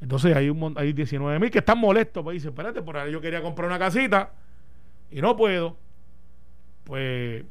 [0.00, 3.20] Entonces hay, un, hay 19 mil que están molestos, pues dicen, espérate, por ahí yo
[3.20, 4.34] quería comprar una casita
[5.10, 5.76] y no puedo.
[6.84, 7.44] Pues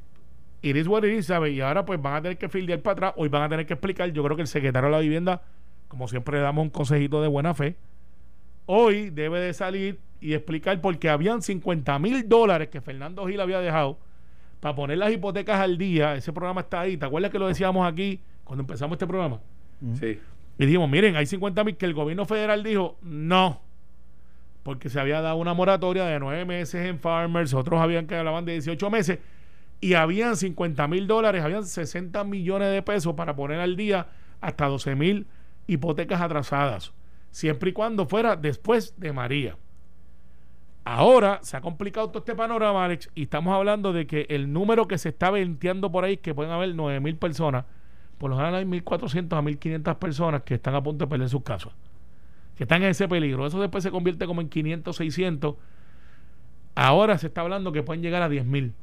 [0.61, 1.53] Iris what it ¿sabes?
[1.53, 3.73] Y ahora pues van a tener que fildear para atrás, hoy van a tener que
[3.73, 5.41] explicar, yo creo que el secretario de la vivienda,
[5.87, 7.75] como siempre le damos un consejito de buena fe,
[8.65, 13.59] hoy debe de salir y explicar porque habían 50 mil dólares que Fernando Gil había
[13.59, 13.97] dejado
[14.59, 17.89] para poner las hipotecas al día, ese programa está ahí, ¿te acuerdas que lo decíamos
[17.89, 19.39] aquí cuando empezamos este programa?
[19.99, 20.19] Sí.
[20.57, 23.61] Y dijimos, miren, hay 50 mil que el gobierno federal dijo, no,
[24.63, 28.43] porque se había dado una moratoria de nueve meses en Farmers, otros habían que hablaban
[28.43, 29.19] de 18 meses,
[29.81, 34.07] y habían 50 mil dólares, habían 60 millones de pesos para poner al día
[34.41, 35.27] hasta 12 mil
[35.67, 36.93] hipotecas atrasadas,
[37.31, 39.57] siempre y cuando fuera después de María.
[40.83, 44.87] Ahora se ha complicado todo este panorama, Alex, y estamos hablando de que el número
[44.87, 47.65] que se está venteando por ahí, que pueden haber 9 mil personas,
[48.17, 51.43] por lo general hay 1.400 a 1.500 personas que están a punto de perder sus
[51.43, 51.73] casas,
[52.57, 53.45] que están en ese peligro.
[53.45, 55.55] Eso después se convierte como en 500, 600.
[56.75, 58.73] Ahora se está hablando que pueden llegar a 10 mil.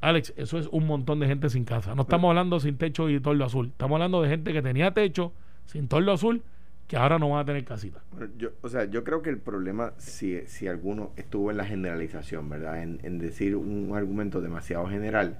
[0.00, 1.94] Alex, eso es un montón de gente sin casa.
[1.94, 3.68] No estamos hablando sin techo y torlo azul.
[3.68, 5.32] Estamos hablando de gente que tenía techo,
[5.66, 6.42] sin torlo azul,
[6.88, 8.00] que ahora no van a tener casita.
[8.38, 12.48] yo, o sea, yo creo que el problema, si, si alguno estuvo en la generalización,
[12.48, 12.82] ¿verdad?
[12.82, 15.38] En, en decir un argumento demasiado general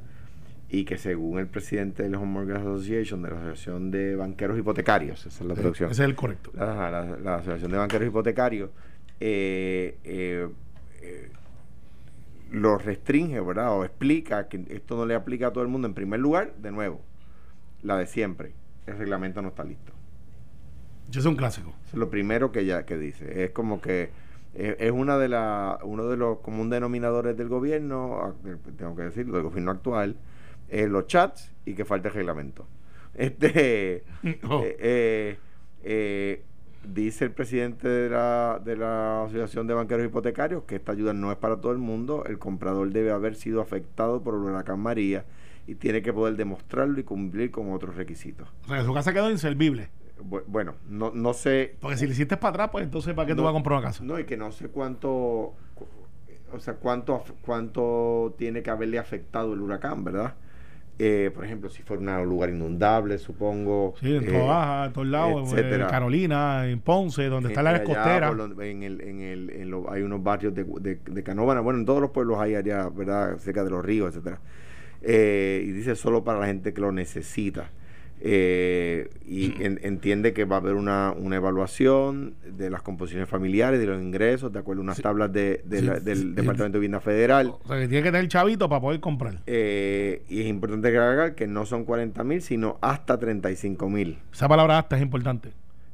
[0.68, 4.59] y que según el presidente de la Home Mortgage Association, de la Asociación de Banqueros
[4.59, 5.90] Hipotecarios, esa es la traducción.
[5.90, 6.53] Ese es el correcto.
[6.55, 8.70] La, la, Asociación de Banqueros Hipotecarios,
[9.18, 10.49] eh, eh,
[11.03, 11.31] eh
[12.51, 13.73] lo restringe, ¿verdad?
[13.73, 15.87] O explica que esto no le aplica a todo el mundo.
[15.87, 17.01] En primer lugar, de nuevo,
[17.83, 18.53] la de siempre.
[18.87, 19.93] El reglamento no está listo.
[21.09, 21.75] Eso es un clásico.
[21.87, 23.45] es lo primero que ya que dice.
[23.45, 24.11] Es como que
[24.55, 28.35] es, una de la, uno de los común denominadores del gobierno,
[28.77, 30.17] tengo que decirlo, del gobierno actual,
[30.69, 32.67] es los chats y que falta el reglamento.
[33.15, 34.05] Este
[34.49, 34.63] oh.
[34.63, 35.39] eh, eh,
[35.83, 36.45] eh
[36.85, 41.31] Dice el presidente de la, de la Asociación de Banqueros Hipotecarios que esta ayuda no
[41.31, 42.25] es para todo el mundo.
[42.27, 45.25] El comprador debe haber sido afectado por el huracán María
[45.66, 48.49] y tiene que poder demostrarlo y cumplir con otros requisitos.
[48.64, 49.90] O sea, que su casa quedó inservible.
[50.23, 51.77] Bueno, no, no sé.
[51.81, 53.88] Porque si le hiciste para atrás, pues entonces ¿para qué tú vas a comprar una
[53.88, 54.03] casa?
[54.05, 55.55] No, y que no sé cuánto.
[56.53, 60.35] O sea, cuánto, cuánto tiene que haberle afectado el huracán, ¿verdad?
[61.03, 63.95] Eh, por ejemplo, si fuera un lugar inundable, supongo.
[63.99, 68.31] Sí, en eh, en todos lados, en Carolina, en Ponce, donde está la costera.
[68.61, 72.03] en el, en el, en hay unos barrios de, de, de Canóvana, bueno, en todos
[72.03, 73.39] los pueblos hay allá, ¿verdad?
[73.39, 74.41] Cerca de los ríos, etcétera.
[75.01, 77.71] Eh, y dice solo para la gente que lo necesita.
[78.23, 83.87] Eh, y entiende que va a haber una, una, evaluación de las composiciones familiares, de
[83.87, 87.55] los ingresos, de acuerdo a unas tablas de, del Departamento de Vivienda Federal.
[87.65, 89.41] O sea, que tiene que tener chavito para poder comprar.
[89.47, 94.19] Eh, y es importante agregar que no son 40 mil, sino hasta 35 mil.
[94.33, 95.53] Esa palabra hasta es importante.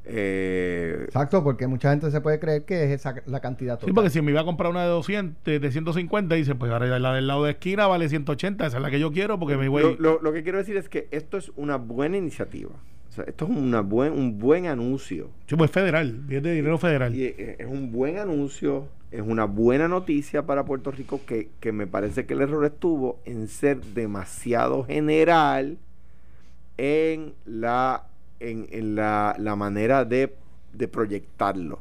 [0.09, 3.89] Eh, Exacto, porque mucha gente se puede creer que es esa la cantidad total.
[3.89, 6.99] Sí, porque si me iba a comprar una de 200, de 150, dice, pues ahora
[7.01, 9.69] la del lado de esquina vale 180, esa es la que yo quiero porque me
[9.69, 9.97] voy...
[9.99, 12.71] Lo, lo, que quiero decir es que esto es una buena iniciativa.
[13.09, 15.31] O sea, esto es una buen, un buen anuncio.
[15.47, 17.13] Sí, pues federal, viene de dinero federal.
[17.15, 21.89] Y es un buen anuncio, es una buena noticia para Puerto Rico que, que me
[21.89, 25.79] parece que el error estuvo en ser demasiado general
[26.77, 28.05] en la
[28.41, 30.35] en, la, manera de,
[30.91, 31.81] proyectarlo.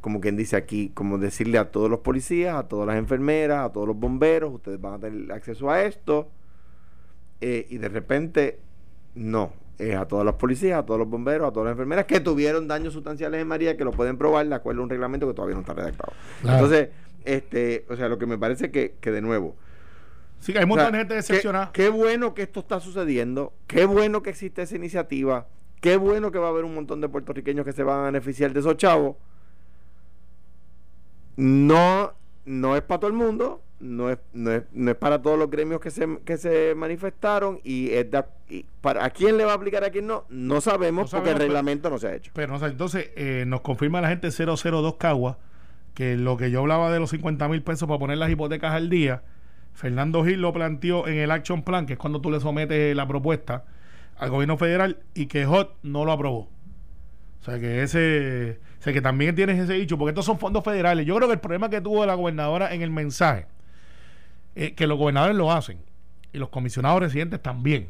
[0.00, 3.72] como quien dice aquí, como decirle a todos los policías, a todas las enfermeras, a
[3.72, 6.28] todos los bomberos, ustedes van a tener acceso a esto,
[7.40, 8.60] eh, y de repente,
[9.14, 12.20] no, es a todas las policías, a todos los bomberos, a todas las enfermeras que
[12.20, 15.34] tuvieron daños sustanciales en María, que lo pueden probar de acuerdo a un reglamento que
[15.34, 16.12] todavía no está redactado.
[16.40, 16.64] Claro.
[16.64, 16.88] Entonces,
[17.24, 19.56] este, o sea, lo que me parece que, que de nuevo,
[20.38, 21.70] Sí, que hay un montón de gente qué- decepcionada.
[21.72, 25.48] Qué, bueno que esto está sucediendo, qué bueno que existe esa iniciativa,
[25.80, 28.52] qué bueno que va a haber un montón de puertorriqueños que se van a beneficiar
[28.52, 29.16] de esos chavos.
[31.36, 32.12] No,
[32.44, 35.50] no es para todo el mundo, no es, no es, no es para todos los
[35.50, 39.52] gremios que se, que se manifestaron y, es de- y para a quién le va
[39.52, 42.14] a aplicar a quién no, no sabemos, No porque el pero- reglamento no se ha
[42.14, 42.30] hecho.
[42.34, 45.38] Pero no sé, entonces eh, nos confirma la gente 002 Cagua
[45.94, 48.88] que lo que yo hablaba de los 50 mil pesos para poner las hipotecas al
[48.90, 49.22] día,
[49.74, 53.06] Fernando Gil lo planteó en el Action Plan, que es cuando tú le sometes la
[53.08, 53.64] propuesta
[54.18, 56.48] al gobierno federal y que HOT no lo aprobó.
[57.40, 61.06] O sea que ese, o que también tienes ese dicho, porque estos son fondos federales.
[61.06, 63.46] Yo creo que el problema que tuvo la gobernadora en el mensaje,
[64.54, 65.78] eh, que los gobernadores lo hacen
[66.32, 67.88] y los comisionados residentes también,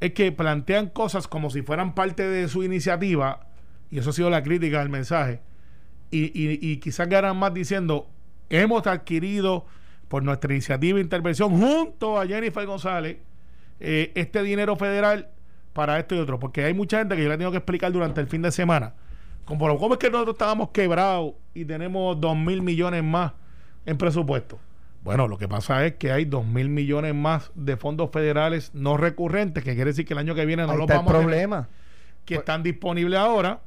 [0.00, 3.46] es que plantean cosas como si fueran parte de su iniciativa,
[3.90, 5.40] y eso ha sido la crítica del mensaje,
[6.10, 8.08] y, y, y quizás ganan más diciendo,
[8.50, 9.66] hemos adquirido
[10.08, 13.18] por nuestra iniciativa de intervención junto a Jennifer González
[13.84, 15.28] eh, este dinero federal
[15.72, 18.20] para esto y otro, porque hay mucha gente que yo le tengo que explicar durante
[18.20, 18.94] el fin de semana,
[19.44, 23.32] como cómo es que nosotros estábamos quebrados y tenemos dos mil millones más
[23.84, 24.60] en presupuesto.
[25.02, 28.96] Bueno, lo que pasa es que hay dos mil millones más de fondos federales no
[28.96, 31.24] recurrentes, que quiere decir que el año que viene no Ahí los está el vamos
[31.24, 31.64] a tener,
[32.24, 33.62] que están disponibles ahora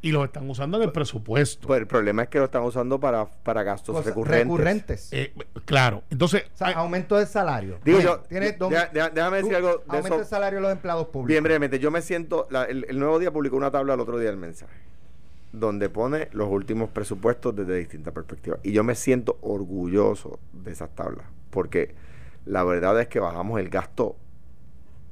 [0.00, 1.66] y los están usando en el presupuesto.
[1.66, 4.44] Pues el problema es que lo están usando para, para gastos Cosas recurrentes.
[4.46, 5.12] recurrentes.
[5.12, 5.32] Eh,
[5.64, 7.78] claro, entonces o sea, hay- aumento del salario.
[7.84, 10.62] Digo yo, tienes dos- deja- deja- déjame decir tú- algo de Aumento del salario de
[10.62, 11.28] los empleados públicos.
[11.28, 14.18] Bien brevemente, yo me siento, la- el, el Nuevo Día publicó una tabla el otro
[14.18, 14.76] día del mensaje,
[15.52, 18.60] donde pone los últimos presupuestos desde distintas perspectivas.
[18.62, 21.94] Y yo me siento orgulloso de esas tablas, porque
[22.46, 24.14] la verdad es que bajamos el gasto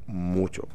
[0.07, 0.69] mucho.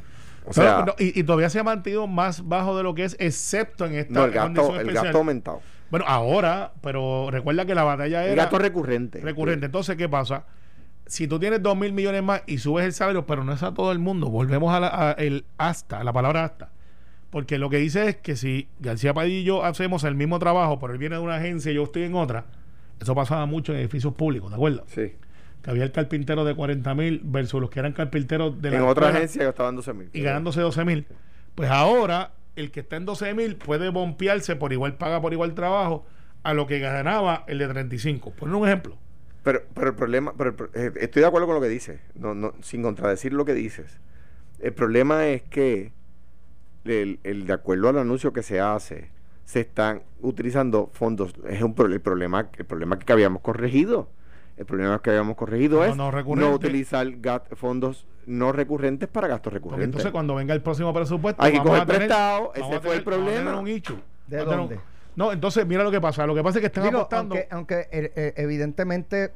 [0.45, 3.04] O Pero, sea, no, y, y todavía se ha mantenido más bajo de lo que
[3.06, 5.62] es, excepto en esta no, el gasto, el gasto aumentado.
[5.91, 9.19] Bueno, ahora, pero recuerda que la batalla El era gasto recurrente.
[9.19, 9.65] recurrente.
[9.67, 10.45] Entonces, ¿qué pasa?
[11.06, 13.73] Si tú tienes dos mil millones más y subes el salario, pero no es a
[13.73, 16.69] todo el mundo, volvemos a, la, a el hasta, a la palabra hasta.
[17.30, 20.80] Porque lo que dice es que si García Padilla y yo hacemos el mismo trabajo,
[20.80, 22.45] pero él viene de una agencia y yo estoy en otra,
[22.99, 24.84] eso pasaba mucho en edificios públicos, ¿de acuerdo?
[24.88, 25.13] Sí.
[25.63, 28.82] Que había el carpintero de 40 mil versus los que eran carpinteros de la En
[28.84, 30.10] otra escuela agencia gastaban 12 mil.
[30.13, 31.06] y ganándose 12 mil.
[31.56, 35.54] Pues ahora el que está en 12 mil puede bompearse por igual paga por igual
[35.54, 36.06] trabajo
[36.43, 38.32] a lo que ganaba el de 35.
[38.32, 38.97] Por un ejemplo.
[39.43, 42.54] Pero, pero el problema, pero eh, estoy de acuerdo con lo que dices, no, no,
[42.62, 44.00] sin contradecir lo que dices.
[44.60, 45.93] El problema es que
[46.86, 49.10] el, el- de acuerdo al anuncio que se hace,
[49.45, 51.34] se están utilizando fondos.
[51.47, 54.10] Es un el problema, el problema que habíamos corregido.
[54.62, 55.95] El problema que habíamos corregido No, es
[56.28, 59.86] no utilizar gat- fondos no recurrentes para gastos Porque recurrentes.
[59.88, 62.95] entonces cuando venga el próximo presupuesto Hay que vamos coger a tener- prestado, ese fue
[62.97, 63.58] el problema.
[63.60, 63.95] un issue.
[64.28, 64.80] ¿De tener un- dónde?
[65.15, 66.28] no, entonces mira lo que pasa.
[66.28, 67.34] Lo que pasa es que están Digo, apostando.
[67.34, 69.32] aunque, aunque, eh, eh, evidentemente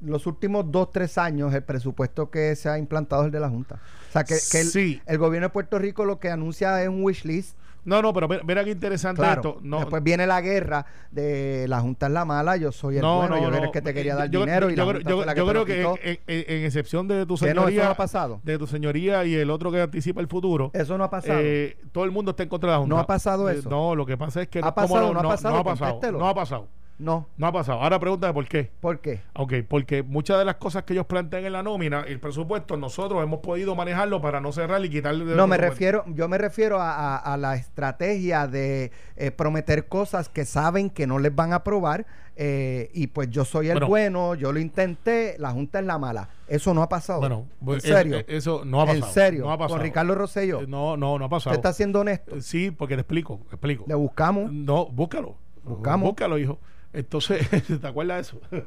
[0.00, 3.48] los últimos dos, tres años el presupuesto que se ha implantado es el de la
[3.48, 3.78] Junta.
[4.14, 5.02] O sea, que, que el, Sí.
[5.06, 7.56] el gobierno de Puerto Rico lo que anuncia es un wish list.
[7.84, 9.40] No, no, pero mira qué interesante Claro.
[9.42, 9.60] esto.
[9.62, 13.38] No, Después viene la guerra de la Junta es la mala, yo soy el bueno,
[13.38, 15.26] yo era el que te quería dar Yo- dinero y yo, la Junta yo- fue
[15.26, 17.84] la que yo te creo que en, en- en excepción de tu no, eso señoría,
[17.84, 18.40] no ha pasado.
[18.42, 21.38] de tu señoría y el otro que anticipa el futuro, Eso no ha pasado.
[21.42, 22.94] eh, todo el mundo está en contra de la Junta.
[22.94, 23.68] No ha pasado Eh, eso.
[23.68, 25.12] no, lo que pasa es que ¿Ha ¿cómo pasado?
[25.12, 25.54] ¿No ha pasado?
[25.54, 26.00] No ha pasado.
[26.12, 26.68] No ha pasado.
[26.98, 27.26] No.
[27.36, 27.80] No ha pasado.
[27.82, 28.70] Ahora pregúntame por qué.
[28.80, 29.22] ¿Por qué?
[29.34, 33.22] Ok, porque muchas de las cosas que ellos plantean en la nómina, el presupuesto, nosotros
[33.22, 35.24] hemos podido manejarlo para no cerrar y quitarle.
[35.24, 39.88] de No, me refiero, yo me refiero a, a- a la estrategia de eh, prometer
[39.88, 43.74] cosas que saben que no les van a aprobar eh, y pues yo soy el
[43.74, 43.86] Bueno.
[43.88, 46.28] bueno, yo lo intenté, la Junta es la mala.
[46.48, 47.20] Eso no ha pasado.
[47.20, 48.18] Bueno, en pues, serio.
[48.18, 49.06] es- Eso, no ha pasado.
[49.06, 49.76] En serio, No ha pasado.
[49.76, 50.60] con Ricardo Rosselló.
[50.62, 51.52] Eh, No, no, no ha pasado.
[51.56, 52.36] ¿Usted está siendo honesto?
[52.36, 53.84] Eh, Sí, porque te explico, te explico.
[53.88, 54.52] Le buscamos.
[54.52, 55.36] No, búscalo.
[55.64, 56.08] Buscamos.
[56.10, 56.58] Búscalo, hijo.
[56.94, 57.46] Entonces,
[57.80, 58.66] ¿te acuerdas de eso?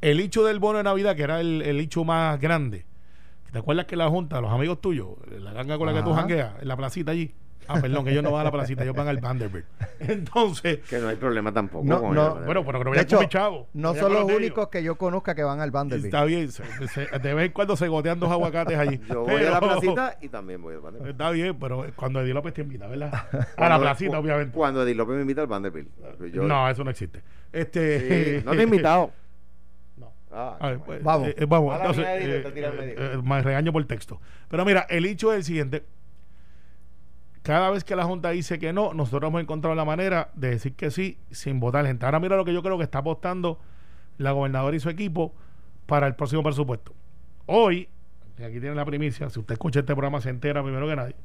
[0.00, 2.84] El hecho del bono de Navidad, que era el, el hecho más grande.
[3.52, 6.60] ¿Te acuerdas que la Junta, los amigos tuyos, la ganga con la que tú jangueas,
[6.60, 7.32] en la placita allí?
[7.68, 9.64] Ah, perdón, que ellos no van a la placita, ellos van al Vanderbilt.
[10.00, 11.84] Entonces, Que no hay problema tampoco.
[11.84, 12.38] No, con no.
[12.38, 13.68] el- bueno, pero que no De hecho, chavo.
[13.74, 16.06] no son los únicos que yo conozca que van al Vanderbilt.
[16.06, 19.00] Está bien, se- se- de vez en cuando se gotean dos aguacates allí.
[19.08, 21.12] Yo voy a la placita y también voy al Vanderbilt.
[21.12, 23.12] Está bien, pero cuando Eddie López te invita, ¿verdad?
[23.56, 24.52] A la placita, obviamente.
[24.56, 25.88] Cuando Eddie López me invita al Vanderbilt.
[26.32, 27.22] Yo- no, eso no existe.
[27.52, 29.12] Este, Sí, no te he invitado.
[29.96, 30.12] No.
[30.32, 31.28] Ah, A ver, pues, Vamos.
[31.28, 31.76] eh, vamos.
[31.78, 33.12] Entonces, eh, te tira al eh, medio.
[33.12, 34.20] eh, me regaño por texto.
[34.48, 35.84] Pero mira, el hecho es el siguiente.
[37.42, 40.74] Cada vez que la Junta dice que no, nosotros hemos encontrado la manera de decir
[40.74, 42.04] que sí sin votar gente.
[42.04, 43.58] Ahora mira lo que yo creo que está apostando
[44.18, 45.34] la gobernadora y su equipo
[45.86, 46.92] para el próximo presupuesto.
[47.46, 47.88] Hoy,
[48.34, 51.16] aquí tienen la primicia, si usted escucha este programa se entera primero que nadie.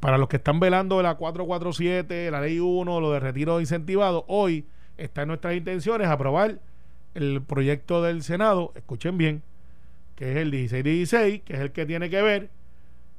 [0.00, 4.66] Para los que están velando la 447, la ley 1, lo de retiro incentivado, hoy
[4.96, 6.58] está en nuestras intenciones aprobar
[7.14, 9.42] el proyecto del Senado, escuchen bien,
[10.16, 12.50] que es el 1616, que es el que tiene que ver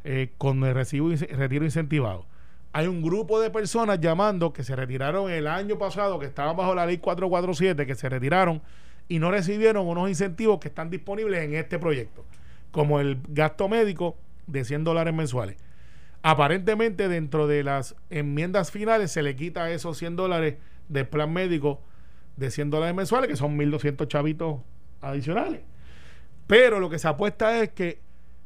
[0.07, 2.27] eh, con el recibo retiro incentivado.
[2.73, 6.75] Hay un grupo de personas llamando que se retiraron el año pasado, que estaban bajo
[6.75, 8.61] la ley 447, que se retiraron
[9.07, 12.23] y no recibieron unos incentivos que están disponibles en este proyecto,
[12.69, 15.57] como el gasto médico de 100 dólares mensuales.
[16.21, 21.81] Aparentemente dentro de las enmiendas finales se le quita esos 100 dólares del plan médico
[22.37, 24.59] de 100 dólares mensuales, que son 1.200 chavitos
[25.01, 25.61] adicionales.
[26.45, 28.01] Pero lo que se apuesta es que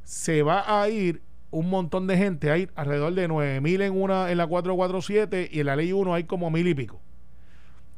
[0.05, 1.21] se va a ir
[1.51, 5.65] un montón de gente, hay alrededor de 9.000 en, una, en la 447 y en
[5.65, 7.01] la ley 1 hay como mil y pico.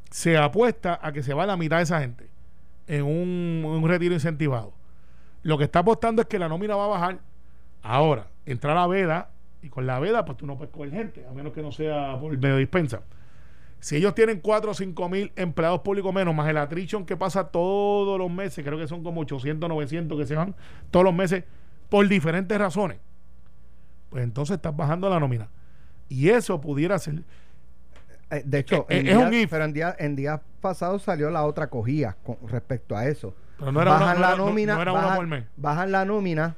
[0.10, 2.30] Se apuesta a que se va la mitad de esa gente
[2.88, 4.74] en un, un retiro incentivado.
[5.44, 7.20] Lo que está apostando es que la nómina va a bajar.
[7.82, 9.32] Ahora, entrar a veda
[9.62, 12.18] y con la veda, pues tú no puedes coger gente, a menos que no sea
[12.20, 13.02] por medio dispensa.
[13.80, 17.48] Si ellos tienen 4 o 5 mil empleados públicos menos, más el attrition que pasa
[17.48, 20.56] todos los meses, creo que son como 800, 900 que se van
[20.92, 21.44] todos los meses
[21.90, 23.00] por diferentes razones,
[24.12, 25.48] pues entonces estás bajando la nómina.
[26.10, 27.24] Y eso pudiera ser.
[28.30, 29.50] Eh, de hecho, Eh, en es un días- if.
[29.50, 33.34] pero en días en días pasados salió la otra cogía con respecto a eso.
[33.58, 35.46] Pero no era bajan una- la no- nómina, no era uno bajan, por mes.
[35.58, 36.56] bajan la nómina,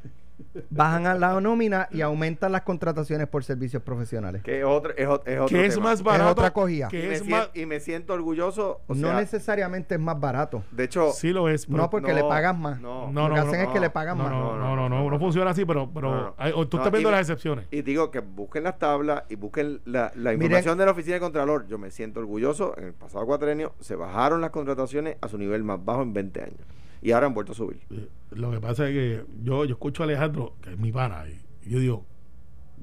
[0.69, 4.43] bajan a la nómina y aumentan las contrataciones por servicios profesionales.
[4.43, 6.31] Que es otro, es, es otro es más barato.
[6.31, 6.89] otra cogida.
[6.91, 7.49] y, me es sien- más.
[7.53, 8.81] y me siento orgulloso.
[8.87, 10.63] o no sea, necesariamente es más barato.
[10.71, 11.65] De hecho, Sí lo es.
[11.65, 12.79] pero- No porque no, le pagan más.
[12.79, 13.11] no.
[13.11, 14.31] No, Lo no, que hacen no, es que le pagan no, más.
[14.31, 16.35] no, no, no, no, no funciona así, pero, pero No, no.
[16.37, 17.65] hay- tú No, estás viendo las excepciones.
[17.71, 20.43] Y digo que busquen las tablas y busquen la, la Miren.
[20.43, 21.67] información de la oficina de Contralor.
[21.67, 22.75] Yo me siento orgulloso.
[22.77, 26.41] En el pasado cuatrenio se bajaron las contrataciones a su nivel más bajo en 20
[26.41, 26.59] años.
[27.03, 27.81] Y ahora han vuelto a subir.
[27.91, 31.25] Eh, Lo que pasa es que yo, yo escucho a Alejandro, que es mi pana,
[31.63, 32.05] y yo digo,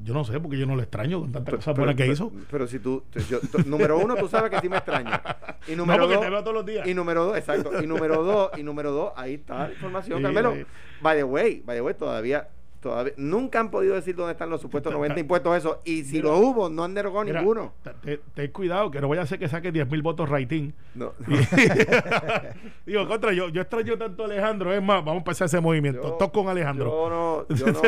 [0.02, 2.32] yo no sé porque yo no lo extraño con tantas cosas buenas que pero- hizo.
[2.50, 5.20] Pero si tú, yo- número uno, tú sabes que sí me extraña.
[5.66, 6.86] Y No, número porque dos, te veo todos los días.
[6.86, 7.82] y número dos, exacto.
[7.82, 10.54] Y número dos, y número dos, ahí está la información, Sí, Carmelo.
[11.02, 12.48] By the way, by the way, todavía,
[12.81, 15.78] todavía, nunca han podido decir dónde están los supuestos Ta- 90 ta- impuestos esos.
[15.85, 16.31] Y si Mira.
[16.31, 17.74] lo hubo, no han derogado Mira, ninguno.
[17.83, 20.72] te- te- Ten cuidado, que no vaya a ser que saque 10 mil votos rating.
[20.95, 21.12] No.
[22.87, 24.72] Digo, contra, yo, yo extraño tanto a Alejandro.
[24.72, 26.03] Es más, vamos a empezar ese movimiento.
[26.03, 26.87] Yo- Toc con Alejandro.
[26.91, 27.11] Yo
[27.49, 27.83] no, yo no.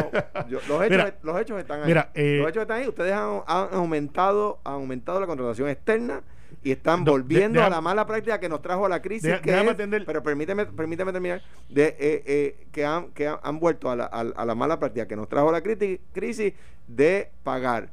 [0.49, 1.87] yo- los, hechos, Mira, los hechos están ahí.
[1.87, 2.89] mira, eh, los hechos están ahí.
[2.89, 6.23] Ustedes han, han aumentado, han aumentado la contratación externa
[6.65, 9.29] y están No, volviendo de- a la mala práctica que nos trajo a la crisis.
[9.41, 11.43] Que es- Pero permíteme, permíteme terminar.
[11.69, 14.79] De, eh, eh, que han, que han, han vuelto a la, a, a la mala
[14.79, 16.53] práctica que nos trajo la crisis
[16.89, 17.89] de pagar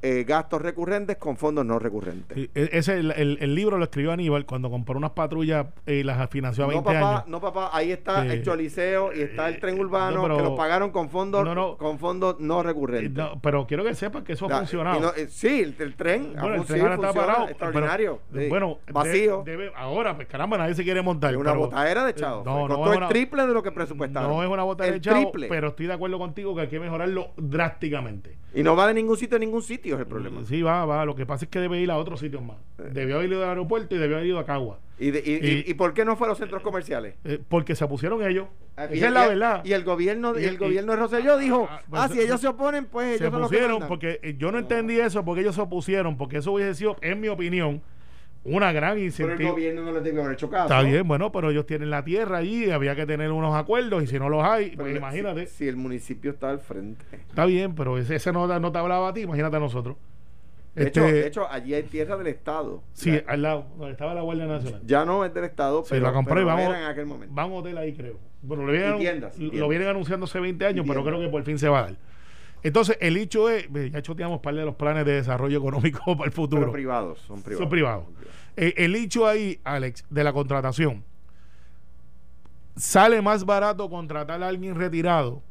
[0.00, 2.36] eh, gastos recurrentes con fondos no recurrentes.
[2.36, 6.02] Sí, e- ese, el, el- el libro lo escribió Aníbal cuando compró unas patrullas y
[6.04, 7.24] las financió a No 20 papá, años.
[7.28, 10.42] no papá, ahí está Eh, el Choliseo y está el tren urbano no, pero- que
[10.44, 11.76] lo pagaron con fondos No, no.
[11.76, 13.12] con fondos no Eh, recurrentes.
[13.12, 15.00] no, pero quiero que sepan que eso ha funcionado.
[15.00, 17.48] no, eh, sí, el, el tren, Bueno, el tren ahora está parado.
[17.48, 18.20] extraordinario.
[18.30, 18.48] pero, sí.
[18.48, 19.42] Bueno, vacío.
[19.44, 21.32] debe- ahora, pues caramba, nadie se quiere montar.
[21.32, 22.42] es una pero- botadera de chavo.
[22.44, 24.30] No, no Costó es el una- triple de lo que presupuestaron.
[24.30, 25.48] No es una El de chavo, triple.
[25.48, 28.36] pero estoy de acuerdo contigo que hay que mejorarlo drásticamente.
[28.54, 30.44] Y no va de ningún sitio a ningún sitio, es el problema.
[30.44, 31.04] Sí, va, va.
[31.04, 32.56] Lo que pasa es que debe ir a otros sitios más.
[32.92, 34.78] Debió haber ido al aeropuerto y debió haber ido a Cagua.
[34.98, 37.14] Y, de- y, y- Y- y por qué no fue a los centros comerciales?
[37.24, 38.46] Eh, porque se pusieron ellos.
[38.76, 39.64] Ah, Esa y- es la verdad.
[39.64, 42.40] Y el gobierno, y, el gobierno de Rosselló dijo, Ah, ah, pues, si se- ellos
[42.40, 43.88] se oponen, pues se ellos son los que pusieron mandan".
[43.88, 47.20] porque eh, yo no entendí eso porque ellos se opusieron porque eso hubiese sido en
[47.20, 47.80] mi opinión
[48.44, 50.64] una gran Pero el gobierno no les debió haber hecho caso.
[50.72, 54.06] está bien bueno pero ellos tienen la tierra allí había que tener unos acuerdos y
[54.06, 57.04] si no los hay Pero pues le- imagínate Si, si el municipio está al frente.
[57.12, 59.96] está bien pero ese, ese no, no te hablaba a ti imagínate a nosotros
[60.74, 62.82] De, Este, hecho, de hecho, allí hay tierra del Estado.
[62.92, 66.06] sí al lado donde estaba la Guardia Nacional Ya no es del Estado, Sí, pero,
[66.06, 67.34] la compré pero y vamos, era en aquel momento.
[67.34, 68.16] va a hotel ahí, creo.
[68.40, 69.68] Bueno, lo vienen, tiendas, lo tiendas.
[69.68, 71.96] vienen anunciando hace 20 años, pero creo que por fin se va a dar.
[72.62, 76.32] Entonces, el hecho es, ya choteamos par de los planes de desarrollo económico para el
[76.32, 76.62] futuro.
[76.62, 77.62] Pero privados, son privados.
[77.62, 78.04] Son privados.
[78.04, 78.34] Son privados.
[78.56, 81.04] Eh, el hecho ahí, Alex, de la contratación,
[82.76, 85.42] sale más barato contratar a alguien retirado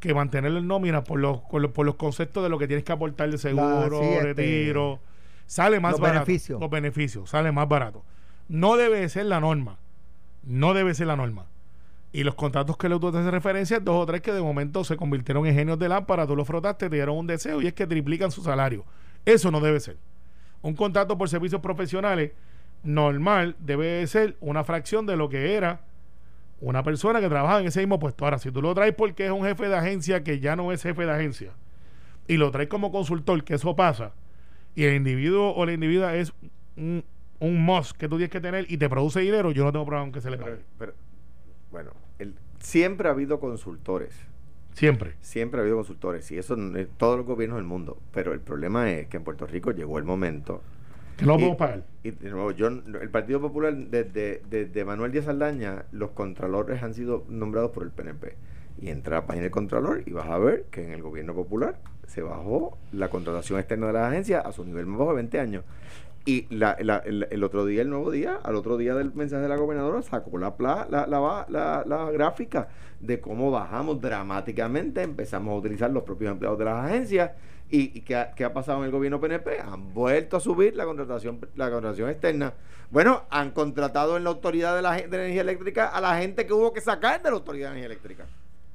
[0.00, 2.84] que mantenerlo en nómina por los, por los, por los conceptos de lo que tienes
[2.84, 5.00] que aportar de seguro, sí, este, retiro.
[5.46, 6.26] Sale más los barato.
[6.26, 6.60] beneficios.
[6.60, 8.04] Los beneficios, sale más barato.
[8.48, 9.78] No debe ser la norma.
[10.42, 11.46] No debe ser la norma.
[12.12, 14.96] Y los contratos que le tú haces referencia, dos o tres que de momento se
[14.96, 17.86] convirtieron en genios de lámpara, tú los frotaste, te dieron un deseo y es que
[17.86, 18.84] triplican su salario.
[19.24, 19.96] Eso no debe ser.
[20.62, 22.32] Un contrato por servicios profesionales
[22.82, 25.82] normal debe ser una fracción de lo que era
[26.60, 28.24] una persona que trabaja en ese mismo puesto.
[28.24, 30.82] Ahora, si tú lo traes porque es un jefe de agencia que ya no es
[30.82, 31.52] jefe de agencia
[32.26, 34.12] y lo traes como consultor, que eso pasa,
[34.74, 36.32] y el individuo o la individua es
[36.76, 37.04] un,
[37.38, 40.04] un must que tú tienes que tener y te produce dinero, yo no tengo problema
[40.06, 40.64] con que se le Pero- pague.
[40.78, 40.94] pero,
[41.70, 44.14] bueno, el- siempre ha habido consultores.
[44.74, 45.14] Siempre.
[45.20, 47.98] Siempre ha habido consultores y eso en todos los gobiernos del mundo.
[48.12, 50.62] Pero el problema es que en Puerto Rico llegó el momento.
[51.16, 51.82] Que no podemos pagar.
[52.02, 56.94] Y de nuevo, yo, el Partido Popular, desde, desde Manuel Díaz Aldaña, los contralores han
[56.94, 58.36] sido nombrados por el PNP.
[58.80, 61.34] Y entra a la página del contralor y vas a ver que en el gobierno
[61.34, 65.16] popular se bajó la contratación externa de las agencias a su nivel más bajo de
[65.16, 65.64] 20 años.
[66.26, 69.56] Y la- el, otro día, el nuevo día, al otro día del mensaje de la
[69.56, 72.68] gobernadora, sacó la, la, la, gráfica
[73.00, 77.30] de cómo bajamos dramáticamente, empezamos a utilizar los propios empleados de las agencias.
[77.72, 79.60] ¿Y, y qué, ha, qué ha pasado en el gobierno PNP?
[79.60, 82.52] Han vuelto a subir la contratación, la contratación externa.
[82.90, 86.52] Bueno, han contratado en la Autoridad de, la, de Energía Eléctrica a la gente que
[86.52, 88.26] hubo que sacar de la Autoridad de Energía Eléctrica.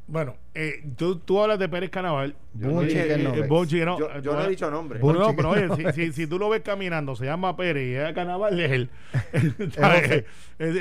[0.07, 2.35] Bueno, eh, tú, tú hablas de Pérez Canaval.
[2.53, 3.47] Yo no Eh, no eh.
[3.47, 4.99] Bonchi, no, yo no he dicho nombre.
[4.99, 8.13] No, pero oye, si, si, si tú lo ves caminando, se llama Pérez y es
[8.13, 8.89] Canaval, es él.
[9.75, 10.25] José.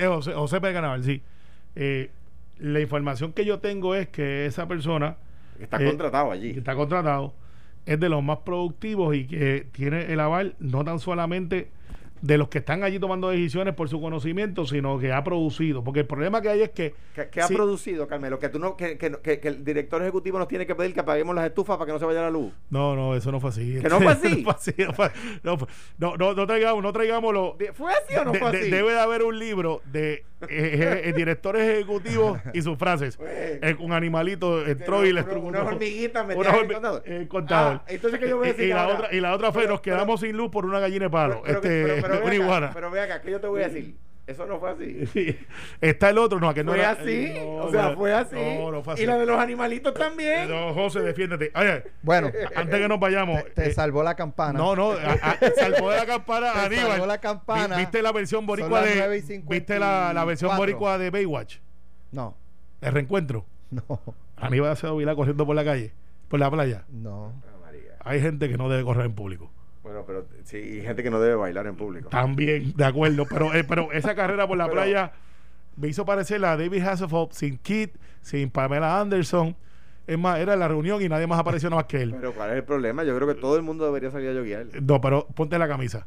[0.07, 1.23] José, José Pérez Canaval, sí.
[1.75, 2.11] Eh,
[2.59, 5.17] la información que yo tengo es que esa persona
[5.59, 6.51] Está Eh, contratado allí.
[6.51, 7.33] está contratado
[7.87, 11.71] es de los más productivos y que tiene el aval no tan solamente
[12.25, 15.85] de los que están allí tomando decisiones por su conocimiento, sino que ha producido.
[15.85, 17.55] Porque el problema que hay es que ¿Qué, qué ha Sí.
[17.55, 18.39] producido, Carmelo?
[18.39, 21.01] Que, tú no, que, que, que- que el director ejecutivo nos tiene que pedir que
[21.01, 22.51] apaguemos las estufas para que no se vaya la luz.
[22.71, 23.79] No, no, eso no fue así.
[23.79, 24.43] ¿Que no fue así?
[24.43, 24.75] no fue así,
[25.43, 25.69] no fue-
[25.99, 27.59] no no, traigamos, no traigamos lo.
[27.75, 28.71] ¿Fue así o no de- fue de- así?
[28.71, 33.19] debe de haber un libro de eh, eh, directores ejecutivos y sus frases.
[33.21, 36.51] Eh, un animalito entró y le estrujó Una un- hormiguita metida
[37.05, 37.77] en el contador.
[37.81, 39.75] Ah, entonces que yo voy a decir y, la otra, y la otra fue, Pero-
[39.75, 41.43] nos quedamos sin luz por una gallina de palo.
[41.45, 42.71] Pero, pero, este, pero, pero una acá, iguana.
[42.75, 43.97] pero ve acá, que yo te voy a decir.
[44.27, 45.07] Eso no fue así.
[45.13, 45.37] Sí.
[45.83, 47.35] Está el otro, no, que no Fue era- así.
[47.37, 48.37] no, o sea, no, fue así.
[48.37, 49.03] No, no fue así.
[49.03, 50.49] Y la de los animalitos también.
[50.49, 51.53] No, José, defiéndete.
[51.55, 53.45] Oye, Bueno, antes que nos vayamos.
[53.45, 54.59] te, te eh, salvó la campana.
[54.59, 56.87] No, no, a- a- salvó de la campana Te Aníbal.
[56.93, 57.77] salvó la campana.
[57.77, 60.57] Vi- ¿Viste la versión boricua de 9 y ¿Viste la, la versión 54?
[60.57, 61.59] boricua de Baywatch?
[62.11, 62.35] No,
[62.81, 63.45] El reencuentro.
[63.71, 63.83] no,
[64.37, 65.93] Aníbal Acevedo Vilá corriendo por la calle,
[66.29, 66.85] por la playa.
[66.89, 67.35] no.
[67.47, 67.97] Ah, María.
[68.01, 69.51] Hay gente que no debe correr en público.
[69.85, 72.09] Bueno, pero sí, y gente que no debe bailar en público.
[72.09, 73.27] También, de acuerdo.
[73.29, 75.13] Pero, eh, pero esa carrera por la Pero- playa
[75.77, 79.55] me hizo parecer la de David Hasselhoff sin Kit, sin Pamela Anderson.
[80.07, 82.13] Es más, era la reunión y nadie más apareció nada más que él.
[82.15, 83.05] Pero ¿cuál es el problema?
[83.05, 84.67] Yo creo que todo el mundo debería salir a yoguear.
[84.83, 86.07] No, pero ponte la camisa.